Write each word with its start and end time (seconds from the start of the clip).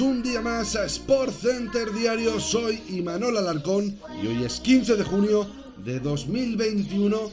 Un 0.00 0.22
día 0.22 0.40
más 0.40 0.76
a 0.76 0.86
Sport 0.86 1.30
Center 1.42 1.92
Diario. 1.92 2.40
Soy 2.40 2.82
Imanol 2.88 3.36
Alarcón 3.36 3.94
y 4.22 4.26
hoy 4.26 4.42
es 4.42 4.58
15 4.60 4.96
de 4.96 5.04
junio 5.04 5.46
de 5.84 6.00
2021. 6.00 7.30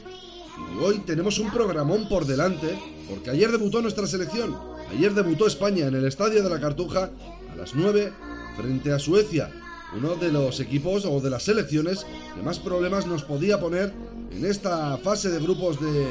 Y 0.74 0.84
hoy 0.84 0.98
tenemos 0.98 1.38
un 1.38 1.50
programón 1.50 2.06
por 2.10 2.26
delante 2.26 2.78
porque 3.08 3.30
ayer 3.30 3.50
debutó 3.50 3.80
nuestra 3.80 4.06
selección. 4.06 4.54
Ayer 4.90 5.14
debutó 5.14 5.46
España 5.46 5.86
en 5.86 5.94
el 5.94 6.04
Estadio 6.04 6.42
de 6.42 6.50
la 6.50 6.60
Cartuja 6.60 7.10
a 7.50 7.56
las 7.56 7.74
9 7.74 8.12
frente 8.58 8.92
a 8.92 8.98
Suecia. 8.98 9.50
Uno 9.96 10.16
de 10.16 10.30
los 10.30 10.60
equipos 10.60 11.06
o 11.06 11.20
de 11.20 11.30
las 11.30 11.44
selecciones 11.44 12.06
que 12.34 12.42
más 12.42 12.58
problemas 12.58 13.06
nos 13.06 13.24
podía 13.24 13.60
poner 13.60 13.94
en 14.30 14.44
esta 14.44 14.98
fase 14.98 15.30
de 15.30 15.40
grupos 15.40 15.80
de 15.80 16.06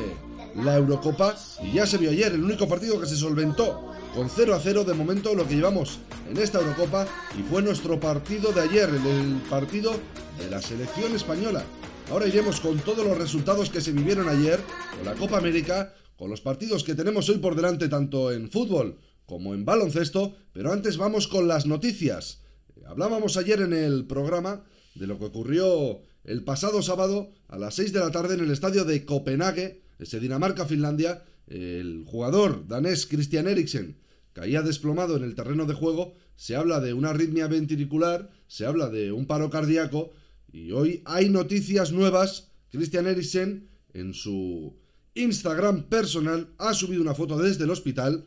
la 0.55 0.77
Eurocopa. 0.77 1.35
Y 1.63 1.73
ya 1.73 1.85
se 1.85 1.97
vio 1.97 2.11
ayer 2.11 2.33
el 2.33 2.43
único 2.43 2.67
partido 2.67 2.99
que 2.99 3.07
se 3.07 3.15
solventó 3.15 3.91
con 4.13 4.29
0 4.29 4.55
a 4.55 4.59
0 4.59 4.83
de 4.83 4.93
momento 4.93 5.33
lo 5.35 5.47
que 5.47 5.55
llevamos 5.55 5.99
en 6.29 6.37
esta 6.37 6.59
Eurocopa 6.59 7.07
y 7.37 7.43
fue 7.43 7.61
nuestro 7.61 7.99
partido 7.99 8.51
de 8.51 8.61
ayer, 8.61 8.89
el, 8.89 9.41
partido 9.49 9.93
de 10.37 10.49
la 10.49 10.61
selección 10.61 11.15
española. 11.15 11.63
Ahora 12.09 12.27
iremos 12.27 12.59
con 12.59 12.77
todos 12.79 13.05
los 13.05 13.17
resultados 13.17 13.69
que 13.69 13.79
se 13.79 13.93
vivieron 13.93 14.27
ayer, 14.27 14.59
con 14.97 15.05
la 15.05 15.13
Copa 15.13 15.37
América, 15.37 15.93
con 16.17 16.29
los 16.29 16.41
partidos 16.41 16.83
que 16.83 16.95
tenemos 16.95 17.29
hoy 17.29 17.37
por 17.37 17.55
delante 17.55 17.87
tanto 17.87 18.31
en 18.31 18.49
fútbol 18.49 18.97
como 19.25 19.53
en 19.53 19.63
baloncesto, 19.63 20.35
pero 20.51 20.73
antes 20.73 20.97
vamos 20.97 21.27
con 21.27 21.47
las 21.47 21.65
noticias. 21.65 22.41
Hablábamos 22.85 23.37
ayer 23.37 23.61
en 23.61 23.71
el 23.71 24.05
programa 24.05 24.63
de 24.95 25.07
lo 25.07 25.17
que 25.17 25.25
ocurrió 25.25 26.01
el 26.25 26.43
pasado 26.43 26.81
sábado 26.81 27.31
a 27.47 27.57
las 27.57 27.75
6 27.75 27.93
de 27.93 27.99
la 27.99 28.11
tarde 28.11 28.33
en 28.33 28.41
el 28.41 28.51
estadio 28.51 28.83
de 28.83 29.05
Copenhague, 29.05 29.81
ese 30.01 30.19
Dinamarca-Finlandia, 30.19 31.23
el 31.47 32.03
jugador 32.05 32.67
danés 32.67 33.05
Christian 33.05 33.47
Eriksen 33.47 33.97
caía 34.33 34.61
desplomado 34.61 35.15
en 35.15 35.23
el 35.23 35.35
terreno 35.35 35.65
de 35.65 35.75
juego, 35.75 36.15
se 36.35 36.55
habla 36.55 36.79
de 36.79 36.93
una 36.93 37.11
arritmia 37.11 37.47
ventricular, 37.47 38.31
se 38.47 38.65
habla 38.65 38.89
de 38.89 39.11
un 39.11 39.27
paro 39.27 39.49
cardíaco 39.49 40.11
y 40.51 40.71
hoy 40.71 41.03
hay 41.05 41.29
noticias 41.29 41.91
nuevas. 41.91 42.51
Christian 42.71 43.05
Eriksen 43.05 43.69
en 43.93 44.13
su 44.13 44.75
Instagram 45.13 45.83
personal 45.83 46.49
ha 46.57 46.73
subido 46.73 47.01
una 47.01 47.13
foto 47.13 47.37
desde 47.37 47.65
el 47.65 47.69
hospital 47.69 48.25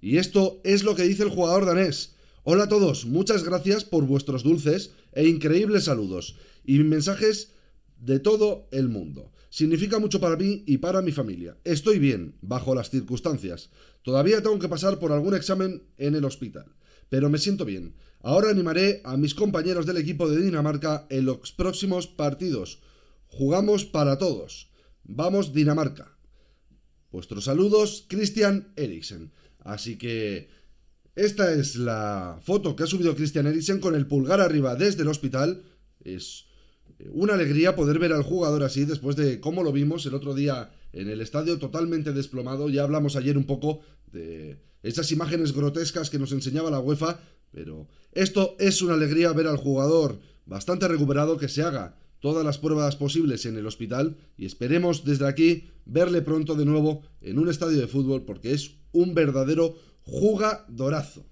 y 0.00 0.18
esto 0.18 0.60
es 0.62 0.84
lo 0.84 0.94
que 0.94 1.02
dice 1.02 1.24
el 1.24 1.30
jugador 1.30 1.66
danés. 1.66 2.14
Hola 2.44 2.64
a 2.64 2.68
todos, 2.68 3.06
muchas 3.06 3.42
gracias 3.42 3.84
por 3.84 4.04
vuestros 4.04 4.44
dulces 4.44 4.92
e 5.12 5.26
increíbles 5.26 5.84
saludos 5.84 6.36
y 6.64 6.78
mensajes 6.80 7.52
de 7.98 8.20
todo 8.20 8.68
el 8.70 8.88
mundo. 8.88 9.32
Significa 9.50 9.98
mucho 9.98 10.20
para 10.20 10.36
mí 10.36 10.64
y 10.66 10.78
para 10.78 11.02
mi 11.02 11.12
familia. 11.12 11.56
Estoy 11.64 11.98
bien, 11.98 12.34
bajo 12.42 12.74
las 12.74 12.90
circunstancias. 12.90 13.70
Todavía 14.02 14.42
tengo 14.42 14.58
que 14.58 14.68
pasar 14.68 14.98
por 14.98 15.12
algún 15.12 15.34
examen 15.34 15.82
en 15.98 16.14
el 16.14 16.24
hospital, 16.24 16.74
pero 17.08 17.30
me 17.30 17.38
siento 17.38 17.64
bien. 17.64 17.94
Ahora 18.20 18.50
animaré 18.50 19.00
a 19.04 19.16
mis 19.16 19.34
compañeros 19.34 19.86
del 19.86 19.98
equipo 19.98 20.28
de 20.28 20.42
Dinamarca 20.42 21.06
en 21.10 21.26
los 21.26 21.52
próximos 21.52 22.06
partidos. 22.06 22.80
Jugamos 23.28 23.84
para 23.84 24.18
todos. 24.18 24.70
Vamos 25.04 25.52
Dinamarca. 25.52 26.16
Vuestros 27.12 27.44
saludos, 27.44 28.04
Christian 28.08 28.72
Eriksen. 28.76 29.32
Así 29.60 29.96
que 29.96 30.48
esta 31.14 31.52
es 31.52 31.76
la 31.76 32.38
foto 32.42 32.76
que 32.76 32.82
ha 32.82 32.86
subido 32.86 33.16
Christian 33.16 33.46
Eriksen 33.46 33.80
con 33.80 33.94
el 33.94 34.06
pulgar 34.06 34.40
arriba 34.40 34.74
desde 34.74 35.02
el 35.02 35.08
hospital. 35.08 35.62
Es 36.04 36.45
una 37.10 37.34
alegría 37.34 37.76
poder 37.76 37.98
ver 37.98 38.12
al 38.12 38.22
jugador 38.22 38.62
así 38.62 38.84
después 38.84 39.16
de 39.16 39.40
cómo 39.40 39.62
lo 39.62 39.72
vimos 39.72 40.06
el 40.06 40.14
otro 40.14 40.34
día 40.34 40.70
en 40.92 41.08
el 41.08 41.20
estadio 41.20 41.58
totalmente 41.58 42.12
desplomado. 42.12 42.68
Ya 42.68 42.82
hablamos 42.82 43.16
ayer 43.16 43.36
un 43.36 43.44
poco 43.44 43.80
de 44.12 44.58
esas 44.82 45.10
imágenes 45.12 45.52
grotescas 45.52 46.10
que 46.10 46.18
nos 46.18 46.32
enseñaba 46.32 46.70
la 46.70 46.80
UEFA, 46.80 47.20
pero 47.52 47.88
esto 48.12 48.56
es 48.58 48.80
una 48.82 48.94
alegría 48.94 49.32
ver 49.32 49.46
al 49.46 49.56
jugador 49.56 50.18
bastante 50.46 50.88
recuperado 50.88 51.36
que 51.36 51.48
se 51.48 51.62
haga 51.62 51.96
todas 52.20 52.44
las 52.44 52.58
pruebas 52.58 52.96
posibles 52.96 53.44
en 53.46 53.56
el 53.56 53.66
hospital 53.66 54.16
y 54.36 54.46
esperemos 54.46 55.04
desde 55.04 55.28
aquí 55.28 55.68
verle 55.84 56.22
pronto 56.22 56.54
de 56.54 56.64
nuevo 56.64 57.02
en 57.20 57.38
un 57.38 57.48
estadio 57.48 57.78
de 57.78 57.88
fútbol 57.88 58.24
porque 58.24 58.52
es 58.52 58.76
un 58.92 59.14
verdadero 59.14 59.76
jugadorazo. 60.02 61.26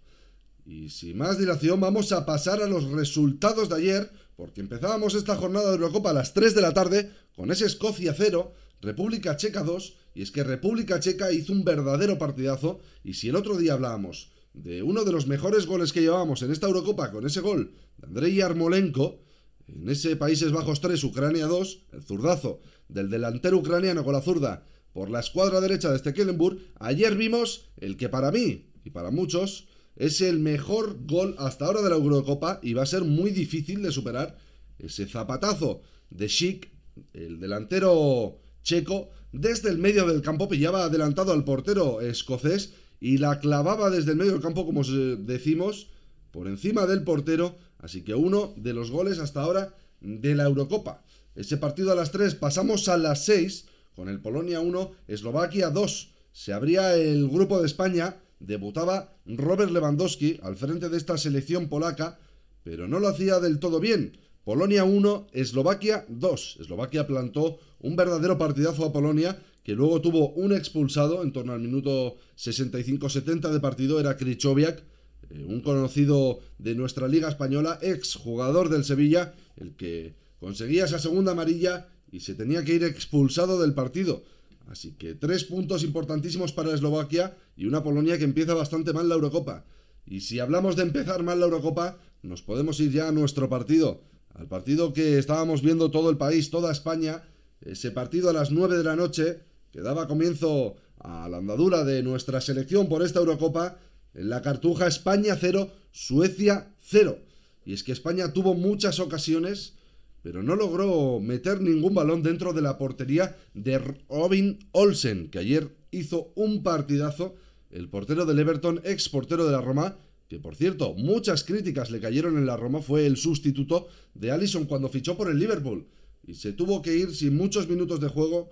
Y 0.66 0.90
sin 0.90 1.18
más 1.18 1.38
dilación 1.38 1.80
vamos 1.80 2.12
a 2.12 2.24
pasar 2.26 2.62
a 2.62 2.68
los 2.68 2.90
resultados 2.90 3.68
de 3.68 3.76
ayer 3.76 4.10
porque 4.36 4.60
empezábamos 4.60 5.14
esta 5.14 5.36
jornada 5.36 5.68
de 5.68 5.76
Eurocopa 5.76 6.10
a 6.10 6.14
las 6.14 6.34
3 6.34 6.54
de 6.54 6.62
la 6.62 6.72
tarde 6.72 7.10
con 7.36 7.50
ese 7.50 7.66
Escocia 7.66 8.14
0, 8.16 8.52
República 8.80 9.36
Checa 9.36 9.62
2, 9.62 9.96
y 10.14 10.22
es 10.22 10.30
que 10.30 10.44
República 10.44 11.00
Checa 11.00 11.32
hizo 11.32 11.52
un 11.52 11.64
verdadero 11.64 12.18
partidazo, 12.18 12.80
y 13.02 13.14
si 13.14 13.28
el 13.28 13.36
otro 13.36 13.56
día 13.56 13.74
hablábamos 13.74 14.32
de 14.52 14.82
uno 14.82 15.04
de 15.04 15.12
los 15.12 15.26
mejores 15.26 15.66
goles 15.66 15.92
que 15.92 16.00
llevábamos 16.00 16.42
en 16.42 16.52
esta 16.52 16.66
Eurocopa 16.66 17.10
con 17.10 17.26
ese 17.26 17.40
gol 17.40 17.74
de 17.98 18.06
Andrei 18.06 18.34
Yarmolenko, 18.34 19.20
en 19.66 19.88
ese 19.88 20.16
Países 20.16 20.52
Bajos 20.52 20.80
3, 20.80 21.02
Ucrania 21.04 21.46
2, 21.46 21.86
el 21.92 22.02
zurdazo 22.02 22.60
del 22.88 23.10
delantero 23.10 23.58
ucraniano 23.58 24.04
con 24.04 24.12
la 24.12 24.20
zurda 24.20 24.66
por 24.92 25.10
la 25.10 25.20
escuadra 25.20 25.60
derecha 25.60 25.90
de 25.90 25.98
Stekelenburg, 25.98 26.58
ayer 26.78 27.16
vimos 27.16 27.68
el 27.78 27.96
que 27.96 28.08
para 28.08 28.30
mí 28.30 28.70
y 28.84 28.90
para 28.90 29.10
muchos 29.10 29.66
es 29.96 30.20
el 30.20 30.40
mejor 30.40 31.06
gol 31.06 31.34
hasta 31.38 31.66
ahora 31.66 31.82
de 31.82 31.90
la 31.90 31.96
Eurocopa 31.96 32.60
y 32.62 32.74
va 32.74 32.82
a 32.82 32.86
ser 32.86 33.04
muy 33.04 33.30
difícil 33.30 33.82
de 33.82 33.92
superar 33.92 34.36
ese 34.78 35.06
zapatazo 35.06 35.82
de 36.10 36.28
Schick, 36.28 36.70
el 37.12 37.40
delantero 37.40 38.38
checo, 38.62 39.10
desde 39.32 39.68
el 39.68 39.78
medio 39.78 40.06
del 40.06 40.22
campo 40.22 40.48
pillaba 40.48 40.84
adelantado 40.84 41.32
al 41.32 41.44
portero 41.44 42.00
escocés 42.00 42.74
y 43.00 43.18
la 43.18 43.40
clavaba 43.40 43.90
desde 43.90 44.12
el 44.12 44.16
medio 44.16 44.32
del 44.32 44.40
campo, 44.40 44.64
como 44.64 44.82
decimos, 44.84 45.88
por 46.30 46.48
encima 46.48 46.86
del 46.86 47.02
portero. 47.02 47.56
Así 47.78 48.02
que 48.02 48.14
uno 48.14 48.54
de 48.56 48.72
los 48.72 48.90
goles 48.90 49.18
hasta 49.18 49.42
ahora 49.42 49.74
de 50.00 50.34
la 50.34 50.44
Eurocopa. 50.44 51.04
Ese 51.34 51.56
partido 51.56 51.92
a 51.92 51.96
las 51.96 52.12
3 52.12 52.36
pasamos 52.36 52.88
a 52.88 52.96
las 52.96 53.24
6 53.24 53.66
con 53.94 54.08
el 54.08 54.20
Polonia 54.20 54.60
1, 54.60 54.92
Eslovaquia 55.08 55.70
2. 55.70 56.10
Se 56.32 56.52
abría 56.52 56.94
el 56.94 57.28
grupo 57.28 57.60
de 57.60 57.66
España 57.66 58.16
debutaba 58.46 59.16
Robert 59.26 59.70
Lewandowski 59.70 60.38
al 60.42 60.56
frente 60.56 60.88
de 60.88 60.96
esta 60.96 61.16
selección 61.18 61.68
polaca, 61.68 62.18
pero 62.62 62.88
no 62.88 62.98
lo 62.98 63.08
hacía 63.08 63.40
del 63.40 63.58
todo 63.58 63.80
bien. 63.80 64.18
Polonia 64.44 64.84
1, 64.84 65.28
Eslovaquia 65.32 66.04
2. 66.08 66.58
Eslovaquia 66.60 67.06
plantó 67.06 67.58
un 67.80 67.96
verdadero 67.96 68.36
partidazo 68.36 68.84
a 68.84 68.92
Polonia, 68.92 69.38
que 69.62 69.72
luego 69.72 70.00
tuvo 70.02 70.30
un 70.34 70.52
expulsado 70.52 71.22
en 71.22 71.32
torno 71.32 71.52
al 71.52 71.60
minuto 71.60 72.16
65-70 72.36 73.50
de 73.50 73.60
partido, 73.60 73.98
era 73.98 74.16
Krychowiak, 74.16 74.82
eh, 75.30 75.44
un 75.48 75.62
conocido 75.62 76.40
de 76.58 76.74
nuestra 76.74 77.08
liga 77.08 77.28
española, 77.28 77.78
ex 77.80 78.16
jugador 78.16 78.68
del 78.68 78.84
Sevilla, 78.84 79.34
el 79.56 79.74
que 79.76 80.14
conseguía 80.38 80.84
esa 80.84 80.98
segunda 80.98 81.32
amarilla 81.32 81.88
y 82.12 82.20
se 82.20 82.34
tenía 82.34 82.62
que 82.64 82.74
ir 82.74 82.84
expulsado 82.84 83.60
del 83.60 83.72
partido. 83.72 84.22
Así 84.66 84.92
que 84.92 85.14
tres 85.14 85.44
puntos 85.44 85.82
importantísimos 85.82 86.52
para 86.52 86.74
Eslovaquia 86.74 87.36
y 87.56 87.66
una 87.66 87.82
Polonia 87.82 88.18
que 88.18 88.24
empieza 88.24 88.54
bastante 88.54 88.92
mal 88.92 89.08
la 89.08 89.14
Eurocopa. 89.14 89.64
Y 90.06 90.20
si 90.20 90.40
hablamos 90.40 90.76
de 90.76 90.82
empezar 90.82 91.22
mal 91.22 91.40
la 91.40 91.46
Eurocopa, 91.46 91.98
nos 92.22 92.42
podemos 92.42 92.80
ir 92.80 92.92
ya 92.92 93.08
a 93.08 93.12
nuestro 93.12 93.48
partido, 93.48 94.02
al 94.34 94.48
partido 94.48 94.92
que 94.92 95.18
estábamos 95.18 95.62
viendo 95.62 95.90
todo 95.90 96.10
el 96.10 96.16
país, 96.16 96.50
toda 96.50 96.72
España, 96.72 97.22
ese 97.60 97.90
partido 97.90 98.30
a 98.30 98.32
las 98.32 98.50
9 98.50 98.78
de 98.78 98.84
la 98.84 98.96
noche 98.96 99.40
que 99.70 99.80
daba 99.80 100.06
comienzo 100.06 100.76
a 100.98 101.28
la 101.28 101.38
andadura 101.38 101.84
de 101.84 102.02
nuestra 102.02 102.40
selección 102.40 102.88
por 102.88 103.02
esta 103.02 103.20
Eurocopa, 103.20 103.78
en 104.14 104.30
la 104.30 104.42
cartuja 104.42 104.86
España 104.86 105.36
0, 105.38 105.70
Suecia 105.90 106.72
0. 106.80 107.18
Y 107.66 107.72
es 107.72 107.82
que 107.82 107.92
España 107.92 108.32
tuvo 108.32 108.54
muchas 108.54 109.00
ocasiones, 109.00 109.74
pero 110.24 110.42
no 110.42 110.56
logró 110.56 111.20
meter 111.20 111.60
ningún 111.60 111.92
balón 111.92 112.22
dentro 112.22 112.54
de 112.54 112.62
la 112.62 112.78
portería 112.78 113.36
de 113.52 113.78
Robin 114.08 114.58
Olsen, 114.72 115.28
que 115.28 115.38
ayer 115.38 115.76
hizo 115.90 116.32
un 116.34 116.62
partidazo, 116.62 117.34
el 117.70 117.90
portero 117.90 118.24
del 118.24 118.38
Everton, 118.38 118.80
ex 118.84 119.10
portero 119.10 119.44
de 119.44 119.52
la 119.52 119.60
Roma, 119.60 119.98
que 120.26 120.40
por 120.40 120.56
cierto, 120.56 120.94
muchas 120.94 121.44
críticas 121.44 121.90
le 121.90 122.00
cayeron 122.00 122.38
en 122.38 122.46
la 122.46 122.56
Roma, 122.56 122.80
fue 122.80 123.04
el 123.04 123.18
sustituto 123.18 123.86
de 124.14 124.30
Allison 124.30 124.64
cuando 124.64 124.88
fichó 124.88 125.14
por 125.14 125.30
el 125.30 125.38
Liverpool. 125.38 125.86
Y 126.26 126.32
se 126.36 126.54
tuvo 126.54 126.80
que 126.80 126.96
ir 126.96 127.14
sin 127.14 127.36
muchos 127.36 127.68
minutos 127.68 128.00
de 128.00 128.08
juego 128.08 128.50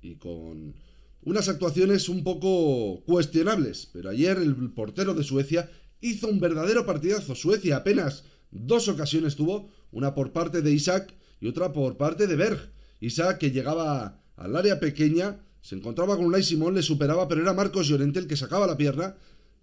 y 0.00 0.14
con 0.14 0.74
unas 1.20 1.50
actuaciones 1.50 2.08
un 2.08 2.24
poco 2.24 3.04
cuestionables. 3.04 3.90
Pero 3.92 4.08
ayer 4.08 4.38
el 4.38 4.72
portero 4.72 5.12
de 5.12 5.22
Suecia 5.22 5.70
hizo 6.00 6.28
un 6.28 6.40
verdadero 6.40 6.86
partidazo. 6.86 7.34
Suecia 7.34 7.76
apenas 7.76 8.24
dos 8.50 8.88
ocasiones 8.88 9.36
tuvo, 9.36 9.70
una 9.92 10.14
por 10.14 10.32
parte 10.32 10.62
de 10.62 10.72
Isaac 10.72 11.14
y 11.40 11.48
otra 11.48 11.72
por 11.72 11.96
parte 11.96 12.26
de 12.26 12.36
Berg. 12.36 12.72
Isaac 13.00 13.38
que 13.38 13.50
llegaba 13.50 14.20
al 14.36 14.56
área 14.56 14.80
pequeña, 14.80 15.40
se 15.62 15.74
encontraba 15.74 16.16
con 16.16 16.26
Unai 16.26 16.42
Simón, 16.42 16.74
le 16.74 16.82
superaba, 16.82 17.28
pero 17.28 17.42
era 17.42 17.52
Marcos 17.52 17.88
Llorente 17.88 18.18
el 18.18 18.26
que 18.26 18.36
sacaba 18.36 18.66
la 18.66 18.76
pierna 18.76 19.16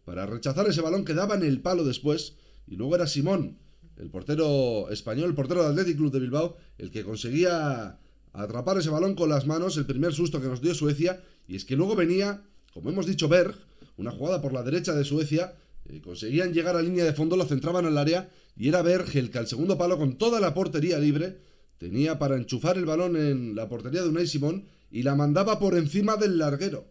para 0.05 0.25
rechazar 0.25 0.67
ese 0.67 0.81
balón 0.81 1.05
que 1.05 1.13
daba 1.13 1.35
en 1.35 1.43
el 1.43 1.61
palo 1.61 1.83
después. 1.83 2.35
Y 2.67 2.75
luego 2.75 2.95
era 2.95 3.07
Simón, 3.07 3.57
el 3.97 4.09
portero 4.09 4.89
español, 4.89 5.29
el 5.29 5.35
portero 5.35 5.63
del 5.63 5.71
Athletic 5.71 5.97
Club 5.97 6.11
de 6.11 6.19
Bilbao, 6.19 6.57
el 6.77 6.91
que 6.91 7.03
conseguía 7.03 7.99
atrapar 8.33 8.77
ese 8.77 8.89
balón 8.89 9.15
con 9.15 9.29
las 9.29 9.47
manos, 9.47 9.77
el 9.77 9.85
primer 9.85 10.13
susto 10.13 10.41
que 10.41 10.47
nos 10.47 10.61
dio 10.61 10.73
Suecia. 10.75 11.21
Y 11.47 11.55
es 11.55 11.65
que 11.65 11.75
luego 11.75 11.95
venía, 11.95 12.43
como 12.73 12.89
hemos 12.89 13.05
dicho, 13.05 13.27
Berg, 13.27 13.55
una 13.97 14.11
jugada 14.11 14.41
por 14.41 14.53
la 14.53 14.63
derecha 14.63 14.93
de 14.93 15.03
Suecia. 15.03 15.55
Eh, 15.85 16.01
conseguían 16.01 16.53
llegar 16.53 16.75
a 16.75 16.81
línea 16.81 17.05
de 17.05 17.13
fondo, 17.13 17.35
lo 17.35 17.45
centraban 17.45 17.85
al 17.85 17.97
área 17.97 18.29
y 18.57 18.69
era 18.69 18.81
Berg 18.81 19.15
el 19.15 19.29
que 19.29 19.37
al 19.37 19.47
segundo 19.47 19.77
palo, 19.77 19.97
con 19.97 20.17
toda 20.17 20.39
la 20.39 20.53
portería 20.53 20.97
libre, 20.97 21.37
tenía 21.77 22.17
para 22.17 22.35
enchufar 22.35 22.77
el 22.77 22.85
balón 22.85 23.15
en 23.15 23.55
la 23.55 23.69
portería 23.69 24.01
de 24.01 24.09
Unai 24.09 24.25
Simón 24.25 24.65
y 24.89 25.03
la 25.03 25.15
mandaba 25.15 25.59
por 25.59 25.75
encima 25.75 26.17
del 26.17 26.39
larguero. 26.39 26.87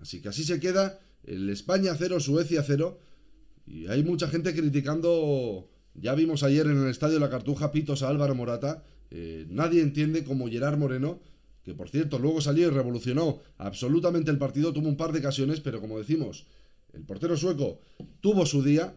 Así 0.00 0.22
que 0.22 0.30
así 0.30 0.44
se 0.44 0.60
queda 0.60 0.98
el 1.24 1.50
España 1.50 1.94
0, 1.96 2.20
Suecia 2.20 2.62
0. 2.66 2.98
Y 3.66 3.86
hay 3.88 4.02
mucha 4.02 4.28
gente 4.28 4.54
criticando, 4.54 5.68
ya 5.94 6.14
vimos 6.14 6.42
ayer 6.42 6.66
en 6.66 6.82
el 6.82 6.88
estadio 6.88 7.18
la 7.20 7.28
Cartuja, 7.28 7.70
pitos 7.70 8.02
a 8.02 8.08
Álvaro 8.08 8.34
Morata. 8.34 8.82
Eh, 9.10 9.46
nadie 9.50 9.82
entiende 9.82 10.24
cómo 10.24 10.48
Gerard 10.48 10.78
Moreno, 10.78 11.20
que 11.64 11.74
por 11.74 11.90
cierto 11.90 12.18
luego 12.18 12.40
salió 12.40 12.68
y 12.68 12.70
revolucionó 12.70 13.40
absolutamente 13.58 14.30
el 14.30 14.38
partido, 14.38 14.72
tuvo 14.72 14.88
un 14.88 14.96
par 14.96 15.12
de 15.12 15.18
ocasiones, 15.18 15.60
pero 15.60 15.80
como 15.80 15.98
decimos, 15.98 16.46
el 16.94 17.02
portero 17.02 17.36
sueco 17.36 17.80
tuvo 18.20 18.46
su 18.46 18.62
día, 18.62 18.94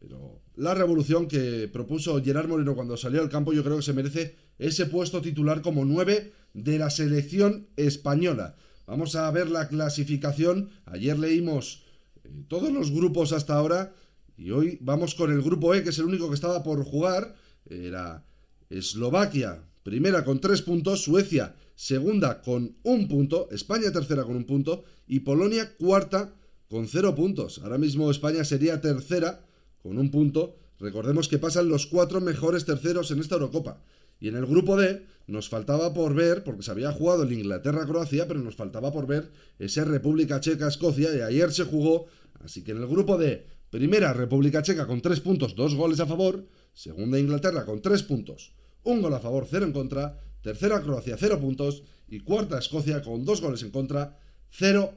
pero 0.00 0.39
la 0.56 0.74
revolución 0.74 1.28
que 1.28 1.68
propuso 1.72 2.22
Gerard 2.22 2.48
Moreno 2.48 2.74
cuando 2.74 2.96
salió 2.96 3.20
al 3.20 3.28
campo 3.28 3.52
yo 3.52 3.64
creo 3.64 3.76
que 3.76 3.82
se 3.82 3.92
merece 3.92 4.36
ese 4.58 4.86
puesto 4.86 5.22
titular 5.22 5.62
como 5.62 5.84
9 5.84 6.32
de 6.54 6.78
la 6.78 6.90
selección 6.90 7.68
española. 7.76 8.56
Vamos 8.86 9.14
a 9.14 9.30
ver 9.30 9.50
la 9.50 9.68
clasificación. 9.68 10.70
Ayer 10.84 11.18
leímos 11.18 11.84
eh, 12.24 12.28
todos 12.48 12.72
los 12.72 12.90
grupos 12.90 13.32
hasta 13.32 13.54
ahora 13.54 13.94
y 14.36 14.50
hoy 14.50 14.78
vamos 14.80 15.14
con 15.14 15.30
el 15.30 15.42
grupo 15.42 15.74
E, 15.74 15.82
que 15.82 15.90
es 15.90 15.98
el 15.98 16.06
único 16.06 16.28
que 16.28 16.34
estaba 16.34 16.62
por 16.62 16.82
jugar. 16.84 17.36
Era 17.68 18.24
Eslovaquia, 18.68 19.62
primera 19.82 20.24
con 20.24 20.40
tres 20.40 20.62
puntos, 20.62 21.04
Suecia, 21.04 21.54
segunda 21.74 22.42
con 22.42 22.76
un 22.82 23.06
punto, 23.06 23.48
España 23.50 23.92
tercera 23.92 24.24
con 24.24 24.36
un 24.36 24.44
punto 24.44 24.84
y 25.06 25.20
Polonia 25.20 25.76
cuarta 25.76 26.34
con 26.68 26.88
cero 26.88 27.14
puntos. 27.14 27.60
Ahora 27.62 27.78
mismo 27.78 28.10
España 28.10 28.44
sería 28.44 28.80
tercera 28.80 29.44
con 29.82 29.98
un 29.98 30.10
punto. 30.10 30.56
Recordemos 30.78 31.28
que 31.28 31.38
pasan 31.38 31.68
los 31.68 31.86
cuatro 31.86 32.20
mejores 32.20 32.64
terceros 32.64 33.10
en 33.10 33.20
esta 33.20 33.34
Eurocopa. 33.34 33.82
Y 34.20 34.28
en 34.28 34.36
el 34.36 34.46
grupo 34.46 34.76
D 34.76 35.04
nos 35.26 35.48
faltaba 35.48 35.94
por 35.94 36.14
ver, 36.14 36.44
porque 36.44 36.62
se 36.62 36.70
había 36.70 36.92
jugado 36.92 37.22
el 37.22 37.32
Inglaterra-Croacia, 37.32 38.28
pero 38.28 38.40
nos 38.40 38.56
faltaba 38.56 38.92
por 38.92 39.06
ver 39.06 39.30
ese 39.58 39.84
República 39.84 40.40
Checa-Escocia 40.40 41.14
y 41.16 41.20
ayer 41.20 41.52
se 41.52 41.64
jugó. 41.64 42.06
Así 42.44 42.62
que 42.62 42.72
en 42.72 42.78
el 42.78 42.86
grupo 42.86 43.16
D, 43.16 43.46
primera 43.70 44.12
República 44.12 44.62
Checa 44.62 44.86
con 44.86 45.00
tres 45.00 45.20
puntos, 45.20 45.54
dos 45.54 45.74
goles 45.74 46.00
a 46.00 46.06
favor, 46.06 46.46
segunda 46.74 47.18
Inglaterra 47.18 47.64
con 47.64 47.80
tres 47.80 48.02
puntos, 48.02 48.52
un 48.82 49.00
gol 49.00 49.14
a 49.14 49.20
favor, 49.20 49.46
cero 49.48 49.66
en 49.66 49.72
contra, 49.72 50.18
tercera 50.42 50.82
Croacia, 50.82 51.16
cero 51.18 51.38
puntos 51.40 51.82
y 52.08 52.20
cuarta 52.20 52.58
Escocia 52.58 53.02
con 53.02 53.24
dos 53.24 53.40
goles 53.40 53.62
en 53.62 53.70
contra, 53.70 54.18
cero 54.50 54.92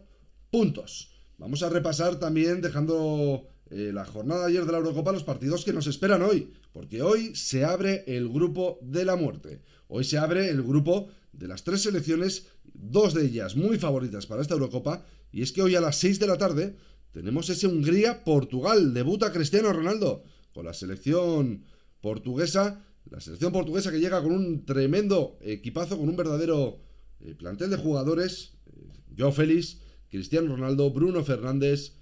puntos. 0.50 1.12
Vamos 1.38 1.64
a 1.64 1.70
repasar 1.70 2.16
también, 2.16 2.62
dejando 2.62 3.48
eh, 3.74 3.92
la 3.92 4.06
jornada 4.06 4.42
de 4.42 4.52
ayer 4.52 4.66
de 4.66 4.72
la 4.72 4.78
Eurocopa, 4.78 5.12
los 5.12 5.24
partidos 5.24 5.66
que 5.66 5.74
nos 5.74 5.88
esperan 5.88 6.22
hoy, 6.22 6.54
porque 6.72 7.02
hoy 7.02 7.34
se 7.34 7.66
abre 7.66 8.04
el 8.06 8.30
grupo 8.30 8.78
de 8.84 9.04
la 9.04 9.16
muerte. 9.16 9.64
Hoy 9.88 10.04
se 10.04 10.20
abre 10.20 10.50
el 10.50 10.62
grupo 10.62 11.10
de 11.32 11.48
las 11.48 11.64
tres 11.64 11.82
selecciones, 11.82 12.50
dos 12.76 13.16
de 13.16 13.26
ellas 13.26 13.56
muy 13.56 13.80
favoritas 13.80 14.28
para 14.28 14.44
esta 14.44 14.54
Eurocopa, 14.54 15.04
y 15.32 15.42
es 15.42 15.52
que 15.52 15.64
hoy 15.64 15.74
a 15.74 15.82
las 15.82 15.98
6 15.98 16.20
de 16.20 16.28
la 16.28 16.38
tarde 16.38 16.76
tenemos 17.14 17.50
ese 17.50 17.66
Hungría-Portugal, 17.66 18.94
debuta 18.94 19.34
Cristiano 19.34 19.74
Ronaldo 19.74 20.24
con 20.54 20.66
la 20.66 20.74
selección 20.76 21.66
portuguesa, 22.00 22.86
la 23.10 23.20
selección 23.22 23.52
portuguesa 23.52 23.92
que 23.92 24.00
llega 24.00 24.22
con 24.22 24.34
un 24.34 24.66
tremendo 24.66 25.40
equipazo, 25.42 25.98
con 25.98 26.10
un 26.10 26.16
verdadero 26.16 26.80
eh, 27.22 27.34
plantel 27.34 27.72
de 27.72 27.78
jugadores, 27.78 28.54
eh, 28.68 28.88
Joe 29.18 29.32
Félix, 29.32 29.80
Cristiano 30.12 30.56
Ronaldo, 30.56 30.92
Bruno 30.92 31.24
Fernández, 31.24 31.94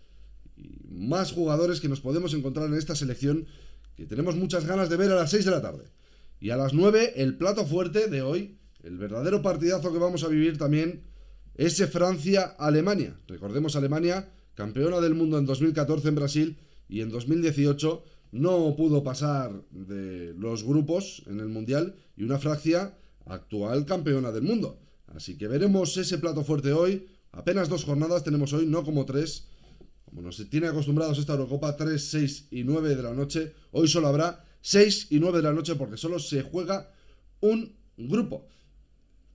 más 0.89 1.31
jugadores 1.31 1.79
que 1.79 1.89
nos 1.89 2.01
podemos 2.01 2.33
encontrar 2.33 2.67
en 2.67 2.75
esta 2.75 2.95
selección 2.95 3.47
que 3.95 4.05
tenemos 4.05 4.35
muchas 4.35 4.65
ganas 4.65 4.89
de 4.89 4.97
ver 4.97 5.11
a 5.11 5.15
las 5.15 5.31
6 5.31 5.45
de 5.45 5.51
la 5.51 5.61
tarde. 5.61 5.85
Y 6.39 6.49
a 6.49 6.57
las 6.57 6.73
9, 6.73 7.13
el 7.17 7.37
plato 7.37 7.65
fuerte 7.65 8.07
de 8.07 8.21
hoy, 8.21 8.57
el 8.83 8.97
verdadero 8.97 9.41
partidazo 9.41 9.93
que 9.93 9.99
vamos 9.99 10.23
a 10.23 10.27
vivir 10.27 10.57
también, 10.57 11.03
ese 11.55 11.87
Francia-Alemania. 11.87 13.19
Recordemos 13.27 13.75
Alemania, 13.75 14.29
campeona 14.55 14.99
del 14.99 15.13
mundo 15.13 15.37
en 15.37 15.45
2014 15.45 16.07
en 16.07 16.15
Brasil 16.15 16.57
y 16.89 17.01
en 17.01 17.09
2018 17.09 18.03
no 18.31 18.75
pudo 18.75 19.03
pasar 19.03 19.51
de 19.71 20.33
los 20.33 20.63
grupos 20.63 21.23
en 21.27 21.39
el 21.39 21.49
Mundial 21.49 21.95
y 22.15 22.23
una 22.23 22.39
Francia 22.39 22.97
actual 23.25 23.85
campeona 23.85 24.31
del 24.31 24.43
mundo. 24.43 24.79
Así 25.07 25.37
que 25.37 25.47
veremos 25.47 25.97
ese 25.97 26.17
plato 26.17 26.43
fuerte 26.43 26.71
hoy. 26.71 27.07
Apenas 27.31 27.69
dos 27.69 27.83
jornadas 27.83 28.23
tenemos 28.23 28.53
hoy, 28.53 28.65
no 28.65 28.83
como 28.83 29.05
tres. 29.05 29.47
Como 30.11 30.23
nos 30.23 30.49
tiene 30.49 30.67
acostumbrados 30.67 31.17
esta 31.19 31.33
Eurocopa, 31.33 31.77
3, 31.77 32.03
6 32.03 32.47
y 32.51 32.65
9 32.65 32.95
de 32.97 33.03
la 33.03 33.13
noche, 33.13 33.53
hoy 33.71 33.87
solo 33.87 34.09
habrá 34.09 34.45
6 34.59 35.07
y 35.09 35.21
9 35.21 35.37
de 35.37 35.43
la 35.43 35.53
noche 35.53 35.75
porque 35.75 35.95
solo 35.95 36.19
se 36.19 36.41
juega 36.43 36.91
un 37.39 37.77
grupo. 37.95 38.45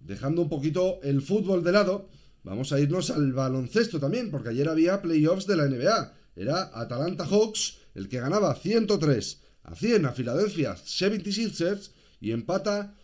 Dejando 0.01 0.43
un 0.43 0.51
poquito 0.51 1.01
el 1.03 1.23
fútbol 1.23 1.65
de 1.65 1.73
lado, 1.73 2.11
vamos 2.45 2.73
a 2.73 2.79
irnos 2.79 3.11
al 3.11 3.33
baloncesto 3.33 3.99
también, 3.99 4.31
porque 4.31 4.51
ayer 4.51 4.69
había 4.69 5.01
playoffs 5.01 5.47
de 5.47 5.57
la 5.57 5.67
NBA. 5.67 6.13
Era 6.37 6.71
Atalanta 6.75 7.25
Hawks 7.25 7.79
el 7.95 8.11
que 8.11 8.21
ganaba 8.21 8.55
103 8.55 9.41
a 9.63 9.75
100 9.75 10.05
a 10.05 10.13
Philadelphia 10.13 10.77
76ers 10.77 11.93
y 12.21 12.33
empata 12.33 12.95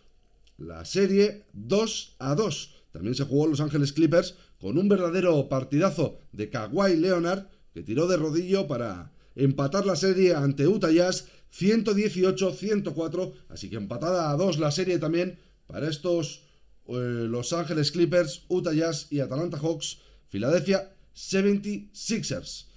la 0.57 0.85
serie 0.85 1.47
2 1.53 2.17
a 2.19 2.35
2. 2.35 2.75
También 2.91 3.15
se 3.15 3.23
jugó 3.23 3.47
Los 3.47 3.61
Ángeles 3.61 3.93
Clippers 3.93 4.35
con 4.59 4.77
un 4.77 4.87
verdadero 4.87 5.49
partidazo 5.49 6.19
de 6.31 6.51
Kawhi 6.51 6.95
Leonard 6.95 7.47
que 7.73 7.83
tiró 7.83 8.07
de 8.07 8.17
rodillo 8.17 8.67
para 8.67 9.11
empatar 9.35 9.85
la 9.85 9.95
serie 9.95 10.35
ante 10.35 10.67
Utah 10.67 10.91
Jazz 10.91 11.25
118-104, 11.57 13.33
así 13.49 13.69
que 13.69 13.75
empatada 13.77 14.31
a 14.31 14.37
dos 14.37 14.57
la 14.59 14.71
serie 14.71 14.99
también 14.99 15.37
para 15.67 15.89
estos 15.89 16.43
eh, 16.87 17.27
Los 17.29 17.53
Ángeles 17.53 17.91
Clippers, 17.91 18.43
Utah 18.47 18.73
Jazz 18.73 19.07
y 19.11 19.19
Atlanta 19.19 19.57
Hawks, 19.57 19.99
Philadelphia 20.29 20.93
76ers. 21.15 22.67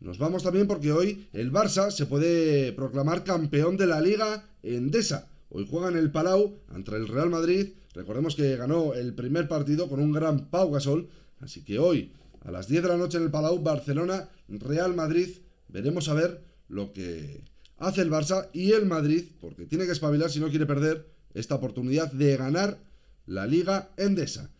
Nos 0.00 0.18
vamos 0.18 0.42
también 0.42 0.66
porque 0.66 0.92
hoy 0.92 1.28
el 1.32 1.52
Barça 1.52 1.90
se 1.90 2.06
puede 2.06 2.72
proclamar 2.72 3.24
campeón 3.24 3.76
de 3.76 3.86
la 3.86 4.00
Liga 4.00 4.44
Endesa. 4.62 5.30
Hoy 5.48 5.66
juega 5.70 5.88
en 5.88 5.96
el 5.96 6.10
Palau 6.10 6.58
ante 6.68 6.94
el 6.96 7.08
Real 7.08 7.30
Madrid. 7.30 7.70
Recordemos 7.94 8.34
que 8.34 8.56
ganó 8.56 8.92
el 8.92 9.14
primer 9.14 9.48
partido 9.48 9.88
con 9.88 10.00
un 10.00 10.12
gran 10.12 10.50
Pau 10.50 10.70
Gasol. 10.72 11.08
Así 11.40 11.62
que 11.62 11.78
hoy 11.78 12.12
a 12.44 12.50
las 12.50 12.68
10 12.68 12.82
de 12.82 12.88
la 12.88 12.96
noche 12.96 13.18
en 13.18 13.24
el 13.24 13.30
Palau, 13.30 13.58
Barcelona, 13.62 14.28
Real 14.48 14.94
Madrid. 14.94 15.28
Veremos 15.68 16.08
a 16.08 16.14
ver 16.14 16.42
lo 16.68 16.92
que 16.92 17.42
hace 17.78 18.02
el 18.02 18.10
Barça 18.10 18.48
y 18.52 18.72
el 18.72 18.86
Madrid, 18.86 19.24
porque 19.40 19.66
tiene 19.66 19.86
que 19.86 19.92
espabilar 19.92 20.30
si 20.30 20.40
no 20.40 20.48
quiere 20.48 20.66
perder 20.66 21.06
esta 21.32 21.56
oportunidad 21.56 22.12
de 22.12 22.36
ganar 22.36 22.78
la 23.26 23.46
Liga 23.46 23.90
Endesa. 23.96 24.50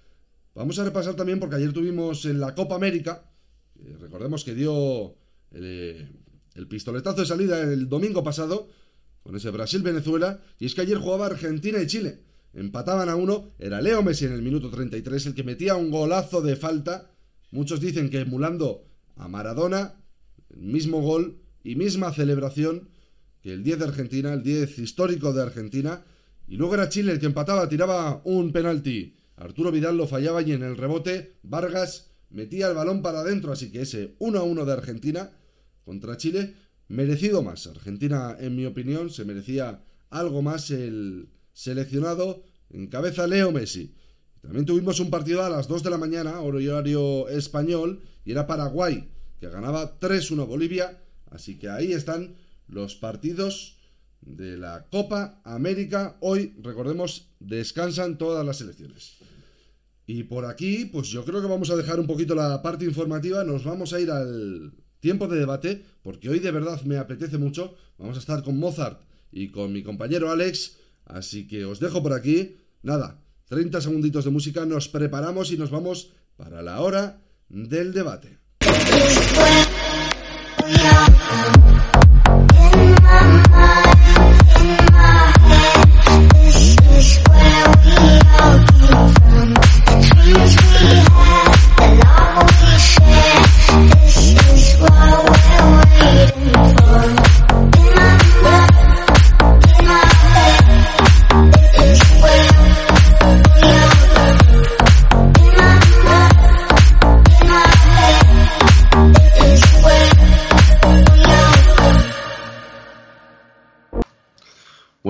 Vamos 0.54 0.78
a 0.78 0.84
repasar 0.84 1.14
también 1.14 1.40
porque 1.40 1.56
ayer 1.56 1.72
tuvimos 1.72 2.24
en 2.24 2.40
la 2.40 2.54
Copa 2.54 2.74
América, 2.74 3.30
recordemos 4.00 4.44
que 4.44 4.54
dio 4.54 5.14
el, 5.52 6.08
el, 6.54 6.68
pistoletazo 6.68 7.20
de 7.20 7.26
salida 7.26 7.60
el 7.60 7.88
domingo 7.88 8.22
pasado, 8.22 8.68
con 9.22 9.34
ese 9.36 9.50
Brasil-Venezuela, 9.50 10.40
y 10.58 10.66
es 10.66 10.74
que 10.74 10.82
ayer 10.82 10.98
jugaba 10.98 11.26
Argentina 11.26 11.80
y 11.80 11.86
Chile. 11.86 12.20
Empataban 12.52 13.08
a 13.08 13.16
uno, 13.16 13.50
era 13.58 13.80
Leo 13.80 14.02
Messi 14.02 14.26
en 14.26 14.32
el 14.32 14.42
minuto 14.42 14.70
33 14.70 15.26
el 15.26 15.34
que 15.34 15.42
metía 15.42 15.74
un 15.74 15.90
golazo 15.90 16.40
de 16.40 16.54
falta. 16.54 17.10
Muchos 17.54 17.78
dicen 17.78 18.10
que 18.10 18.18
emulando 18.18 18.84
a 19.14 19.28
Maradona, 19.28 19.94
el 20.50 20.62
mismo 20.62 21.00
gol 21.00 21.38
y 21.62 21.76
misma 21.76 22.12
celebración 22.12 22.88
que 23.42 23.52
el 23.52 23.62
10 23.62 23.78
de 23.78 23.84
Argentina, 23.84 24.32
el 24.32 24.42
10 24.42 24.80
histórico 24.80 25.32
de 25.32 25.42
Argentina. 25.42 26.02
Y 26.48 26.56
luego 26.56 26.74
era 26.74 26.88
Chile 26.88 27.12
el 27.12 27.20
que 27.20 27.26
empataba, 27.26 27.68
tiraba 27.68 28.20
un 28.24 28.50
penalti. 28.50 29.14
Arturo 29.36 29.70
Vidal 29.70 29.96
lo 29.96 30.08
fallaba 30.08 30.42
y 30.42 30.50
en 30.50 30.64
el 30.64 30.76
rebote 30.76 31.36
Vargas 31.44 32.10
metía 32.28 32.66
el 32.66 32.74
balón 32.74 33.02
para 33.02 33.20
adentro. 33.20 33.52
Así 33.52 33.70
que 33.70 33.82
ese 33.82 34.16
1 34.18 34.36
a 34.36 34.42
1 34.42 34.64
de 34.64 34.72
Argentina 34.72 35.30
contra 35.84 36.16
Chile, 36.16 36.54
merecido 36.88 37.44
más. 37.44 37.68
Argentina, 37.68 38.36
en 38.36 38.56
mi 38.56 38.66
opinión, 38.66 39.10
se 39.10 39.24
merecía 39.24 39.80
algo 40.10 40.42
más 40.42 40.72
el 40.72 41.28
seleccionado 41.52 42.42
en 42.70 42.88
cabeza 42.88 43.28
Leo 43.28 43.52
Messi. 43.52 43.94
También 44.44 44.66
tuvimos 44.66 45.00
un 45.00 45.08
partido 45.08 45.42
a 45.42 45.48
las 45.48 45.68
2 45.68 45.82
de 45.82 45.90
la 45.90 45.96
mañana, 45.96 46.42
horario 46.42 47.28
español, 47.28 48.02
y 48.26 48.32
era 48.32 48.46
Paraguay, 48.46 49.08
que 49.40 49.48
ganaba 49.48 49.98
3-1 49.98 50.46
Bolivia. 50.46 51.00
Así 51.30 51.58
que 51.58 51.70
ahí 51.70 51.92
están 51.92 52.36
los 52.68 52.94
partidos 52.94 53.78
de 54.20 54.58
la 54.58 54.86
Copa 54.90 55.40
América. 55.44 56.18
Hoy, 56.20 56.54
recordemos, 56.62 57.30
descansan 57.40 58.18
todas 58.18 58.44
las 58.44 58.58
selecciones. 58.58 59.16
Y 60.06 60.24
por 60.24 60.44
aquí, 60.44 60.84
pues 60.84 61.08
yo 61.08 61.24
creo 61.24 61.40
que 61.40 61.48
vamos 61.48 61.70
a 61.70 61.76
dejar 61.76 61.98
un 61.98 62.06
poquito 62.06 62.34
la 62.34 62.60
parte 62.60 62.84
informativa. 62.84 63.44
Nos 63.44 63.64
vamos 63.64 63.94
a 63.94 64.00
ir 64.00 64.10
al 64.10 64.74
tiempo 65.00 65.26
de 65.26 65.38
debate, 65.38 65.82
porque 66.02 66.28
hoy 66.28 66.38
de 66.38 66.50
verdad 66.50 66.82
me 66.82 66.98
apetece 66.98 67.38
mucho. 67.38 67.76
Vamos 67.96 68.16
a 68.16 68.20
estar 68.20 68.42
con 68.42 68.58
Mozart 68.58 69.00
y 69.32 69.48
con 69.48 69.72
mi 69.72 69.82
compañero 69.82 70.30
Alex. 70.30 70.76
Así 71.06 71.46
que 71.46 71.64
os 71.64 71.80
dejo 71.80 72.02
por 72.02 72.12
aquí. 72.12 72.56
Nada, 72.82 73.23
30 73.48 73.80
segunditos 73.80 74.24
de 74.24 74.30
música, 74.30 74.64
nos 74.64 74.88
preparamos 74.88 75.52
y 75.52 75.56
nos 75.56 75.70
vamos 75.70 76.12
para 76.36 76.62
la 76.62 76.80
hora 76.80 77.20
del 77.48 77.92
debate. 77.92 78.38